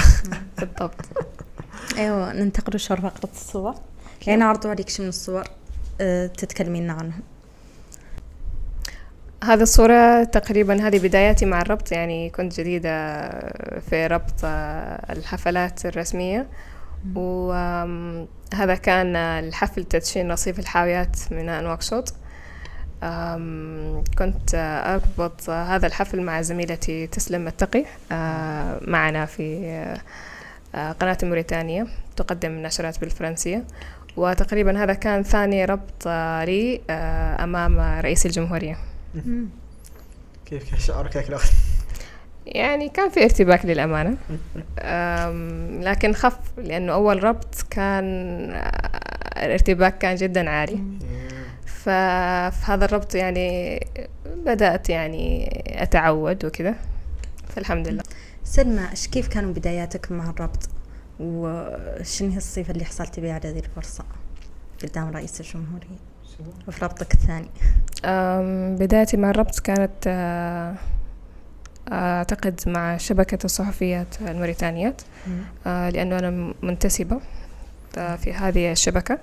بالضبط. 0.58 1.00
أيوه 1.98 2.32
ننتقل 2.32 2.78
فقرة 2.78 3.30
الصور. 3.34 3.74
يعني 4.26 4.44
عرضوا 4.44 4.70
عليك 4.70 4.88
شو 4.88 5.02
من 5.02 5.08
الصور 5.08 5.44
أه 6.00 6.26
تتكلمين 6.26 6.90
عنها 6.90 7.18
هذه 9.44 9.62
الصورة 9.62 10.24
تقريبا 10.24 10.88
هذه 10.88 10.98
بداياتي 10.98 11.46
مع 11.46 11.62
الربط 11.62 11.92
يعني 11.92 12.30
كنت 12.30 12.60
جديدة 12.60 13.30
في 13.90 14.06
ربط 14.06 14.34
آه، 14.44 15.12
الحفلات 15.12 15.86
الرسمية. 15.86 16.46
وهذا 17.14 18.74
كان 18.82 19.16
الحفل 19.16 19.84
تدشين 19.84 20.32
رصيف 20.32 20.58
الحاويات 20.58 21.16
ميناء 21.30 21.62
نواكشوط 21.62 22.14
كنت 24.18 24.54
آه، 24.54 24.94
أربط 24.94 25.50
آه، 25.50 25.64
هذا 25.64 25.86
الحفل 25.86 26.22
مع 26.22 26.42
زميلتي 26.42 27.06
تسلم 27.06 27.46
التقي 27.46 27.84
آه، 28.12 28.80
معنا 28.82 29.26
في 29.26 29.66
آه، 29.66 30.00
آه، 30.74 30.92
قناة 30.92 31.18
موريتانيا 31.22 31.86
تقدم 32.16 32.50
النشرات 32.50 33.00
بالفرنسية. 33.00 33.64
وتقريبا 34.16 34.82
هذا 34.84 34.94
كان 34.94 35.22
ثاني 35.22 35.64
ربط 35.64 36.06
لي 36.46 36.80
آه، 36.90 37.44
أمام 37.44 37.80
رئيس 38.00 38.26
الجمهورية. 38.26 38.76
كيف 40.46 40.70
كيف 40.70 40.86
شعورك 40.86 41.16
هيك 41.16 41.28
الأخ 41.28 41.50
يعني 42.46 42.88
كان 42.88 43.10
في 43.10 43.24
ارتباك 43.24 43.66
للأمانة. 43.66 44.16
أم، 44.78 45.80
لكن 45.82 46.12
خف 46.12 46.38
لأنه 46.58 46.92
أول 46.92 47.24
ربط 47.24 47.66
كان 47.70 48.04
آه، 48.50 49.44
الارتباك 49.44 49.98
كان 49.98 50.16
جدا 50.16 50.50
عالي. 50.50 50.78
ففي 51.66 52.64
هذا 52.64 52.84
الربط 52.84 53.14
يعني 53.14 53.80
بدأت 54.36 54.90
يعني 54.90 55.48
أتعود 55.82 56.44
وكذا. 56.44 56.74
فالحمد 57.48 57.88
لله. 57.88 58.02
سلمى 58.44 58.90
إيش 58.90 59.06
كيف 59.06 59.28
كانوا 59.28 59.52
بداياتك 59.52 60.12
مع 60.12 60.30
الربط؟ 60.30 60.68
وشنو 61.20 62.30
هي 62.30 62.36
الصفة 62.36 62.70
اللي 62.70 62.84
حصلتي 62.84 63.20
بها 63.20 63.32
على 63.32 63.48
هذه 63.48 63.58
الفرصة 63.58 64.04
قدام 64.82 65.08
رئيس 65.10 65.40
الجمهورية؟ 65.40 66.14
وفي 66.68 66.84
ربطك 66.84 67.14
الثاني. 67.14 67.48
بدايتي 68.76 69.16
مع 69.16 69.30
الربط 69.30 69.58
كانت 69.58 70.06
آه، 70.06 70.74
أعتقد 71.92 72.60
مع 72.66 72.96
شبكة 72.96 73.38
الصحفيات 73.44 74.06
الموريتانيات 74.20 75.02
آه، 75.66 75.90
لأنه 75.90 76.18
أنا 76.18 76.54
منتسبة 76.62 77.20
آه، 77.98 78.16
في 78.16 78.32
هذه 78.32 78.72
الشبكة. 78.72 79.18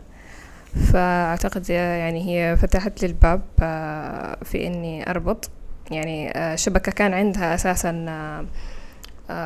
فأعتقد 0.94 1.70
يعني 1.70 2.30
هي 2.30 2.58
فتحت 2.58 3.02
لي 3.02 3.08
الباب 3.08 3.42
في 4.44 4.68
إني 4.68 5.10
أربط. 5.10 5.50
يعني 5.92 6.34
شبكة 6.58 6.92
كان 6.92 7.14
عندها 7.14 7.56
أساسا 7.56 7.92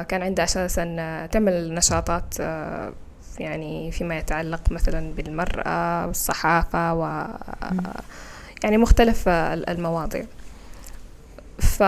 كان 0.09 0.21
عندها 0.21 0.45
أساسا 0.45 0.95
آه، 0.99 1.25
تعمل 1.25 1.73
نشاطات 1.73 2.33
آه، 2.39 2.93
يعني 3.39 3.91
فيما 3.91 4.17
يتعلق 4.17 4.71
مثلا 4.71 5.11
بالمرأة 5.13 6.07
والصحافة 6.07 6.93
و 6.93 7.05
آه، 7.05 8.01
يعني 8.63 8.77
مختلف 8.77 9.23
آه، 9.29 9.53
المواضيع. 9.53 10.25
ف 11.59 11.83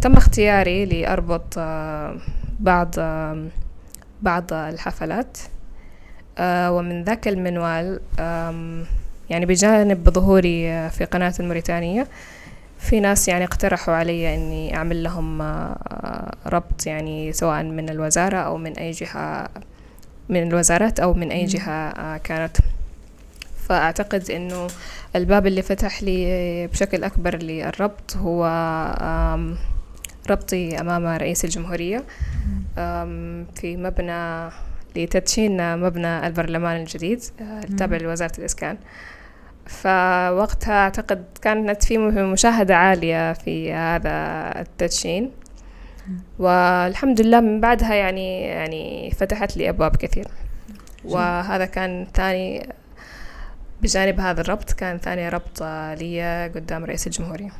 تم 0.00 0.12
اختياري 0.16 0.84
لأربط 0.86 1.54
آه، 1.58 2.16
بعض 2.60 2.94
آه، 2.98 3.46
بعض 4.22 4.52
الحفلات. 4.52 5.38
آه، 6.38 6.72
ومن 6.72 7.04
ذاك 7.04 7.28
المنوال 7.28 8.00
يعني 9.30 9.46
بجانب 9.46 10.10
ظهوري 10.10 10.70
آه، 10.70 10.88
في 10.88 11.04
قناة 11.04 11.34
الموريتانية 11.40 12.06
في 12.78 13.00
ناس 13.00 13.28
يعني 13.28 13.44
اقترحوا 13.44 13.94
علي 13.94 14.34
إني 14.34 14.76
أعمل 14.76 15.02
لهم 15.02 15.42
آه، 15.42 16.32
ربط 16.46 16.86
يعني 16.86 17.32
سواء 17.32 17.62
من 17.62 17.88
الوزارة 17.88 18.36
أو 18.36 18.56
من 18.56 18.72
أي 18.72 18.90
جهة 18.90 19.48
من 20.28 20.48
الوزارات 20.48 21.00
أو 21.00 21.14
من 21.14 21.30
أي 21.30 21.44
جهة 21.44 21.88
آه، 21.90 22.16
كانت. 22.16 22.56
فأعتقد 23.68 24.30
إنه 24.30 24.66
الباب 25.16 25.46
اللي 25.46 25.62
فتح 25.62 26.02
لي 26.02 26.66
بشكل 26.66 27.04
أكبر 27.04 27.36
للربط 27.36 28.16
هو 28.16 28.44
ربطي 30.30 30.80
أمام 30.80 31.06
رئيس 31.06 31.44
الجمهورية 31.44 32.04
في 33.54 33.76
مبنى 33.76 34.50
لتدشين 34.96 35.78
مبنى 35.78 36.26
البرلمان 36.26 36.80
الجديد 36.80 37.22
آه، 37.40 37.60
التابع 37.64 37.96
لوزارة 37.96 38.32
الإسكان. 38.38 38.78
فوقتها 39.66 40.72
أعتقد 40.72 41.24
كانت 41.42 41.84
في 41.84 41.98
مشاهدة 41.98 42.76
عالية 42.76 43.32
في 43.32 43.72
هذا 43.72 44.10
التدشين. 44.60 45.30
والحمد 46.38 47.20
لله 47.20 47.40
من 47.40 47.60
بعدها 47.60 47.94
يعني 47.94 48.40
يعني 48.40 49.10
فتحت 49.10 49.56
لي 49.56 49.68
أبواب 49.68 49.96
كثير. 49.96 50.28
وهذا 51.04 51.64
كان 51.64 52.06
ثاني 52.14 52.68
بجانب 53.82 54.20
هذا 54.20 54.40
الربط 54.40 54.72
كان 54.72 54.98
ثاني 54.98 55.28
ربط 55.28 55.62
لي 56.00 56.46
قدام 56.54 56.84
رئيس 56.84 57.06
الجمهورية. 57.06 57.50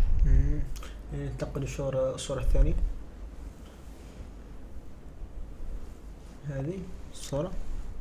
ننتقل 1.15 1.61
للصورة 1.61 2.15
الصورة 2.15 2.41
الثانية. 2.41 2.75
هذه 6.49 6.79
الصورة؟ 7.13 7.53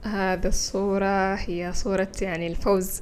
هذا 0.03 0.47
الصورة 0.47 1.35
هي 1.35 1.73
صورة 1.73 2.11
يعني 2.21 2.47
الفوز 2.47 3.01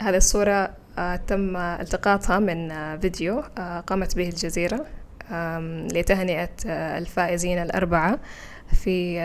هذه 0.00 0.16
الصورة 0.16 0.70
آه، 0.98 1.16
تم 1.16 1.56
التقاطها 1.56 2.38
من 2.38 2.70
آه، 2.70 2.96
فيديو 2.96 3.42
آه، 3.58 3.80
قامت 3.80 4.16
به 4.16 4.28
الجزيرة 4.28 4.86
لتهنئة 5.92 6.48
الفائزين 6.66 7.58
الأربعة 7.58 8.18
في 8.72 9.20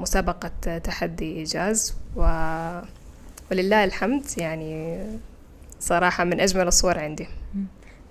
مسابقة 0.00 0.78
تحدي 0.78 1.36
إيجاز. 1.36 1.94
و... 2.16 2.22
ولله 3.50 3.84
الحمد 3.84 4.24
يعني 4.38 4.98
صراحة 5.80 6.24
من 6.24 6.40
أجمل 6.40 6.66
الصور 6.66 6.98
عندي. 6.98 7.26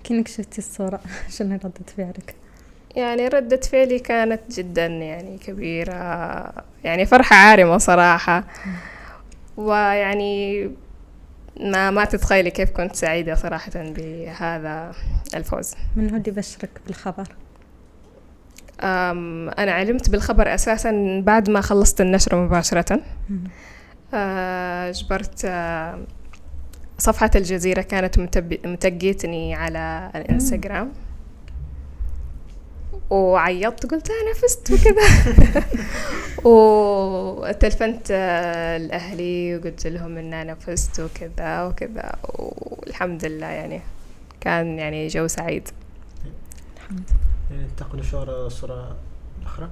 كأنك 0.04 0.28
شفتي 0.28 0.58
الصورة. 0.58 1.00
شنو 1.38 1.54
ردة 1.54 1.72
فعلك؟ 1.96 2.34
يعني 2.96 3.28
ردة 3.28 3.60
فعلي 3.60 3.98
كانت 3.98 4.40
جدا 4.50 4.86
يعني 4.86 5.38
كبيرة 5.38 5.94
يعني 6.84 7.06
فرحة 7.06 7.36
عارمة 7.36 7.78
صراحة. 7.78 8.44
ويعني 9.56 10.70
ما 11.60 11.90
ما 11.90 12.04
تتخيلي 12.04 12.50
كيف 12.50 12.70
كنت 12.70 12.96
سعيدة 12.96 13.34
صراحة 13.34 13.72
بهذا 13.74 14.92
الفوز. 15.34 15.74
من 15.96 16.10
هو 16.10 16.16
اللي 16.16 16.30
بشرك 16.30 16.70
بالخبر؟ 16.86 17.26
أنا 18.80 19.72
علمت 19.72 20.10
بالخبر 20.10 20.54
أساسا 20.54 21.22
بعد 21.26 21.50
ما 21.50 21.60
خلصت 21.60 22.00
النشرة 22.00 22.36
مباشرة. 22.36 23.00
آه، 24.14 24.90
جبرت 24.90 25.44
آه، 25.44 25.98
صفحة 26.98 27.30
الجزيرة 27.34 27.82
كانت 27.82 28.18
متقيتني 28.66 29.54
على 29.54 30.10
الإنستغرام. 30.14 30.92
وعيطت 33.10 33.86
قلت 33.86 34.10
أنا 34.10 34.34
فزت 34.34 34.70
وكذا. 34.70 35.64
وتلفنت 36.44 38.06
آه، 38.10 38.78
لأهلي 38.78 39.56
وقلت 39.56 39.86
لهم 39.86 40.18
إن 40.18 40.34
أنا 40.34 40.54
فزت 40.54 41.00
وكذا 41.00 41.62
وكذا 41.64 42.12
والحمد 42.22 43.24
لله 43.24 43.46
يعني 43.46 43.80
كان 44.40 44.78
يعني 44.78 45.06
جو 45.08 45.26
سعيد. 45.26 45.68
ننتقل 47.50 47.98
للصورة 47.98 48.46
الصورة 48.46 48.96
الأخرى؟ 49.40 49.70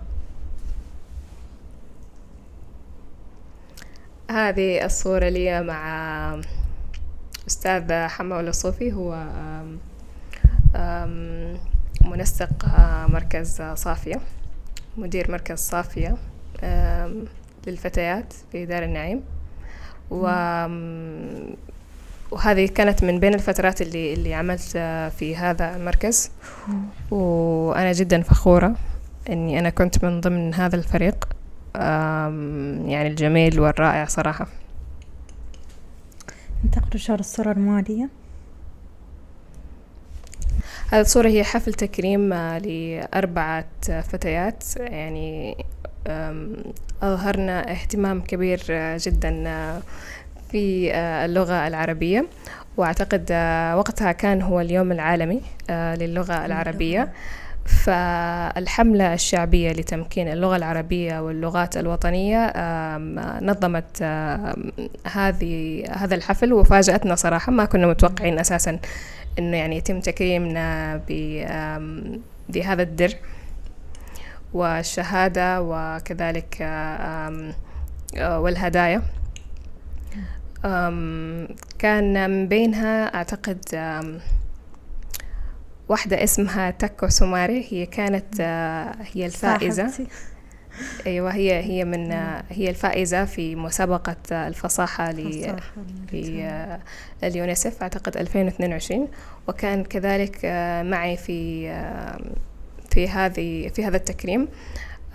هذه 4.31 4.85
الصورة 4.85 5.29
لي 5.29 5.63
مع 5.63 6.41
أستاذ 7.47 7.93
حمولة 7.93 8.49
الصوفي 8.49 8.93
هو 8.93 9.25
منسق 12.05 12.65
آه، 12.65 13.07
مركز 13.07 13.63
صافية 13.63 14.21
مدير 14.97 15.31
مركز 15.31 15.59
صافية. 15.59 16.17
للفتيات 17.67 18.33
في 18.53 18.67
دار 18.67 18.83
النعيم. 18.83 19.23
و 20.11 20.27
وهذه 22.31 22.67
كانت 22.67 23.05
من 23.05 23.21
بين 23.21 23.35
الفترات 23.35 23.83
اللي 23.83 24.15
اللي 24.15 24.35
عملت 24.35 24.73
آه، 24.77 25.09
في 25.09 25.37
هذا 25.37 25.77
المركز. 25.77 26.31
وأنا 27.11 27.93
جدا 27.93 28.23
فخورة 28.23 28.77
إني 29.31 29.59
أنا 29.59 29.71
كنت 29.71 30.05
من 30.05 30.21
ضمن 30.21 30.55
هذا 30.55 30.77
الفريق. 30.77 31.29
يعني 31.75 33.07
الجميل 33.09 33.61
والرائع 33.61 34.05
صراحة. 34.05 34.47
انتقلوا 36.65 36.97
شهر 36.97 37.19
الصورة 37.19 37.53
الموالية. 37.53 38.09
هذه 40.91 41.01
الصورة 41.01 41.29
هي 41.29 41.45
حفل 41.45 41.75
تكريم 41.75 42.33
آه، 42.33 42.59
لأربعة 42.59 43.67
فتيات. 43.83 44.65
يعني 44.77 45.57
أظهرنا 47.03 47.71
اهتمام 47.71 48.21
كبير 48.21 48.61
آه، 48.71 48.99
جدا 49.01 49.45
آه، 49.47 49.83
في 50.51 50.93
آه، 50.93 51.25
اللغة 51.25 51.67
العربية. 51.67 52.27
وأعتقد 52.77 53.33
وقتها 53.77 54.13
كان 54.13 54.43
هو 54.43 54.61
اليوم 54.61 54.93
العالمي 54.93 55.41
للغة 55.71 56.47
العربية. 56.47 57.13
فالحملة 57.65 59.15
الشعبية 59.15 59.73
لتمكين 59.73 60.29
اللغة 60.29 60.57
العربية 60.57 61.21
واللغات 61.21 61.77
الوطنية 61.77 62.53
نظمت 63.41 64.03
هذه 65.13 65.85
هذا 65.91 66.15
الحفل. 66.15 66.53
وفاجأتنا 66.53 67.15
صراحة 67.15 67.53
ما 67.53 67.65
كنا 67.65 67.87
متوقعين 67.87 68.39
أساسا 68.39 68.79
إنه 69.39 69.57
يعني 69.57 69.77
يتم 69.77 70.01
تكريمنا 70.01 71.01
بهذا 72.49 72.83
الدرع. 72.83 73.19
والشهادة 74.55 75.63
وكذلك 75.63 76.57
آه، 76.61 77.55
والهدايا. 78.17 79.03
كان 81.79 82.31
من 82.31 82.49
بينها 82.49 83.15
أعتقد 83.15 83.61
واحدة 85.89 86.25
اسمها 86.25 86.71
تاكو 86.71 87.09
سوماري. 87.09 87.67
هي 87.71 87.87
كانت 87.87 88.41
آه، 88.41 88.97
هي 89.13 89.27
الفائزة. 89.27 89.93
أيوة 91.07 91.35
هي 91.35 91.63
هي 91.63 91.85
من 91.85 92.13
آه، 92.13 92.45
هي 92.51 92.71
الفائزة 92.71 93.25
في 93.25 93.57
مسابقة 93.57 94.17
الفصاحة 94.33 95.11
ل 95.13 95.19
الفصاحة 95.21 95.73
في 96.11 96.49
اليونيسف 97.25 97.83
أعتقد 97.83 98.17
2022 98.17 99.09
وكان 99.49 99.85
كذلك 99.85 100.39
معي 100.87 101.17
في 101.17 101.69
في 102.95 103.09
هذه 103.09 103.69
في 103.69 103.85
هذا 103.85 103.97
التكريم. 103.97 104.49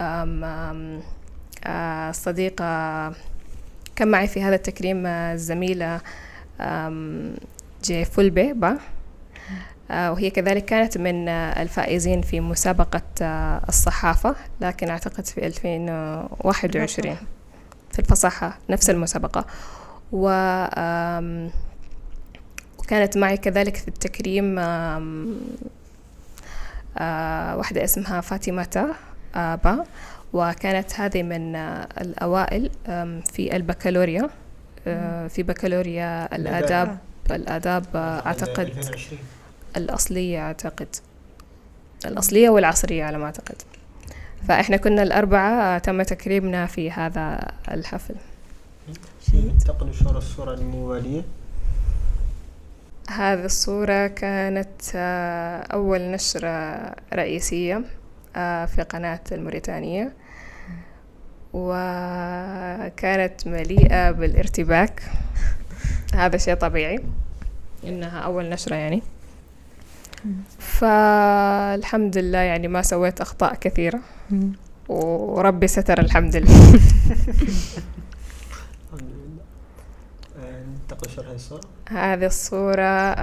آم، 0.01 0.43
آه، 1.65 2.09
الصديقة 2.09 2.65
كان 3.95 4.07
معي 4.07 4.27
في 4.27 4.41
هذا 4.43 4.55
التكريم 4.55 5.05
الزميلة 5.05 6.01
جي 7.83 8.05
فولبي 8.05 8.53
با. 8.53 8.77
آه، 9.91 10.11
وهي 10.11 10.29
كذلك 10.29 10.65
كانت 10.65 10.97
من 10.97 11.29
الفائزين 11.29 12.21
في 12.21 12.39
مسابقة 12.39 13.01
الصحافة 13.69 14.35
لكن 14.61 14.89
أعتقد 14.89 15.25
في 15.25 15.47
2021 15.47 17.17
في 17.91 17.99
الفصاحة 17.99 18.57
نفس 18.69 18.89
المسابقة. 18.89 19.45
وكانت 20.11 21.51
معي 23.15 23.37
كذلك 23.37 23.75
في 23.75 23.87
التكريم 23.87 24.59
واحدة 27.57 27.83
اسمها 27.83 28.21
فاطمة 28.21 28.95
آه، 29.35 29.55
با. 29.55 29.83
وكانت 30.33 30.99
هذه 30.99 31.23
من 31.23 31.55
آه، 31.55 31.87
الأوائل 32.01 32.71
في 33.33 33.55
البكالوريا 33.55 34.29
آه، 34.87 35.27
في 35.27 35.43
بكالوريا 35.43 36.35
الآداب 36.35 36.97
الآداب. 37.31 37.85
آه، 37.95 38.25
أعتقد. 38.25 38.71
الأصلية 39.77 40.39
أعتقد. 40.41 40.87
الأصلية 42.05 42.49
والعصرية 42.49 43.03
على 43.03 43.17
ما 43.17 43.25
أعتقد. 43.25 43.55
فإحنا 44.47 44.77
كنا 44.77 45.03
الأربعة 45.03 45.51
آه، 45.51 45.77
تم 45.77 46.01
تكريمنا 46.01 46.65
في 46.65 46.91
هذا 46.91 47.51
الحفل. 47.71 48.15
انتقلوا 49.33 49.93
شهر 49.93 50.17
الصورة 50.17 50.53
الموالية. 50.53 51.21
هذه 53.09 53.45
الصورة 53.45 54.07
كانت 54.07 54.81
آه، 54.95 55.61
أول 55.61 56.01
نشرة 56.01 56.95
رئيسية 57.13 57.81
آه، 58.35 58.65
في 58.65 58.81
قناة 58.81 59.19
الموريتانية. 59.31 60.13
وكانت 61.53 63.47
مليئة 63.47 64.11
بالارتباك. 64.11 65.03
هذا 66.13 66.37
شيء 66.37 66.55
طبيعي 66.55 66.99
إنها 67.83 68.19
أول 68.19 68.49
نشرة 68.49 68.75
يعني. 68.75 69.03
فالحمد 70.59 72.17
لله 72.17 72.39
يعني 72.39 72.67
ما 72.67 72.81
سويت 72.81 73.21
أخطاء 73.21 73.55
كثيرة. 73.55 73.99
وربي 74.89 75.67
ستر 75.67 75.99
الحمد 75.99 76.35
لله 76.35 76.73
الحمد 78.89 79.03
لله 79.03 79.29
الصورة 81.35 81.61
هذه 81.89 82.25
الصورة 82.25 83.15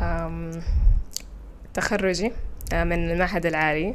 تخرجي 1.74 2.32
آه، 2.72 2.84
من 2.84 3.10
المعهد 3.10 3.46
العالي. 3.46 3.94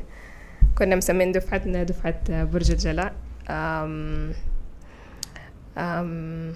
كنا 0.77 0.95
مسمين 0.95 1.31
دفعتنا 1.31 1.83
دفعة 1.83 2.43
برج 2.43 2.71
الجلاء. 2.71 3.13
آم، 3.49 4.33
آم، 5.77 6.53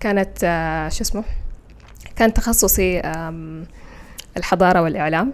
كانت 0.00 0.38
آه، 0.44 0.88
شو 0.88 1.02
اسمه؟ 1.02 1.24
كان 2.16 2.34
تخصصي 2.34 3.02
الحضارة 4.36 4.82
والإعلام. 4.82 5.32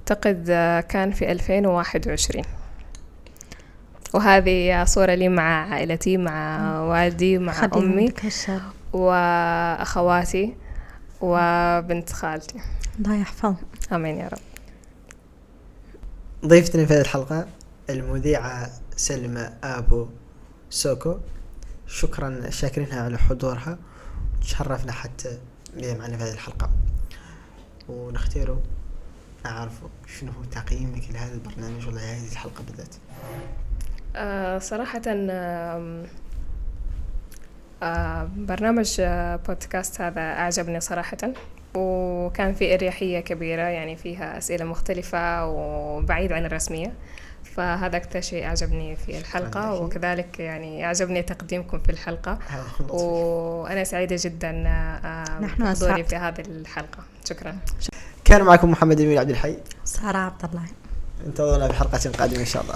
أعتقد 0.00 0.46
آه، 0.50 0.80
كان 0.80 1.10
في 1.10 1.32
2021 1.32 2.44
وهذه 4.14 4.84
صورة 4.84 5.14
لي 5.14 5.28
مع 5.28 5.72
عائلتي 5.72 6.16
مع 6.16 6.72
والدي 6.80 7.38
مع 7.38 7.52
أمي. 7.84 8.08
وأخواتي 8.92 10.56
وبنت 11.20 12.12
خالتي. 12.12 12.60
الله 12.98 13.16
يحفظهم. 13.16 13.56
آمين 13.92 14.16
يا 14.16 14.28
رب. 14.28 14.38
ضيفتنا 16.46 16.86
في 16.86 16.94
هذه 16.94 17.00
الحلقة 17.00 17.46
المذيعة 17.90 18.70
سلمى 18.96 19.50
آبو 19.64 20.06
سوكو. 20.70 21.18
شكرا 21.86 22.50
شاكرينها 22.50 23.02
على 23.02 23.18
حضورها. 23.18 23.78
تشرفنا 24.40 24.92
حتى 24.92 25.38
بها 25.76 25.94
معنا 25.94 26.16
في 26.16 26.22
هذه 26.24 26.32
الحلقة. 26.32 26.70
ونختاره 27.88 28.62
نعرف 29.44 29.72
شنو 30.06 30.32
هو 30.32 30.44
تقييمك 30.44 31.10
لهذا 31.10 31.34
البرنامج 31.34 31.88
ولا 31.88 32.00
هذه 32.00 32.32
الحلقة 32.32 32.64
بالذات. 32.66 32.94
آه 34.16 34.58
صراحة 34.58 35.02
آه 35.06 36.04
برنامج 38.36 38.96
آه 39.00 39.36
بودكاست 39.36 40.00
هذا 40.00 40.20
أعجبني 40.20 40.80
صراحة 40.80 41.16
وكان 41.74 42.54
في 42.54 42.74
إريحية 42.74 43.20
كبيرة 43.20 43.62
يعني 43.62 43.96
فيها 43.96 44.38
أسئلة 44.38 44.64
مختلفة 44.64 45.46
وبعيد 45.46 46.32
عن 46.32 46.44
الرسمية 46.46 46.92
فهذا 47.44 47.96
أكثر 47.96 48.20
شيء 48.20 48.44
أعجبني 48.44 48.96
في 48.96 49.18
الحلقة. 49.18 49.74
وكذلك 49.80 50.38
يعني 50.40 50.84
أعجبني 50.84 51.22
تقديمكم 51.22 51.78
في 51.78 51.92
الحلقة 51.92 52.38
الوصف. 52.80 53.04
وأنا 53.04 53.84
سعيدة 53.84 54.16
جدا 54.18 54.64
آه، 54.66 55.40
نحن 55.40 55.62
بحضوري 55.64 55.72
أسعد. 55.92 56.04
في 56.08 56.16
هذه 56.16 56.40
الحلقة 56.40 56.98
شكرا 57.24 57.56
كان 58.24 58.42
معكم 58.44 58.70
محمد 58.70 59.00
أمين 59.00 59.18
عبد 59.18 59.30
الحي 59.30 59.56
سارة 59.84 60.18
عبد 60.18 60.44
الله 60.44 60.62
انتظرونا 61.26 61.68
في 61.68 61.74
حلقة 61.74 62.10
قادمة 62.18 62.40
إن 62.40 62.44
شاء 62.44 62.62
الله 62.62 62.74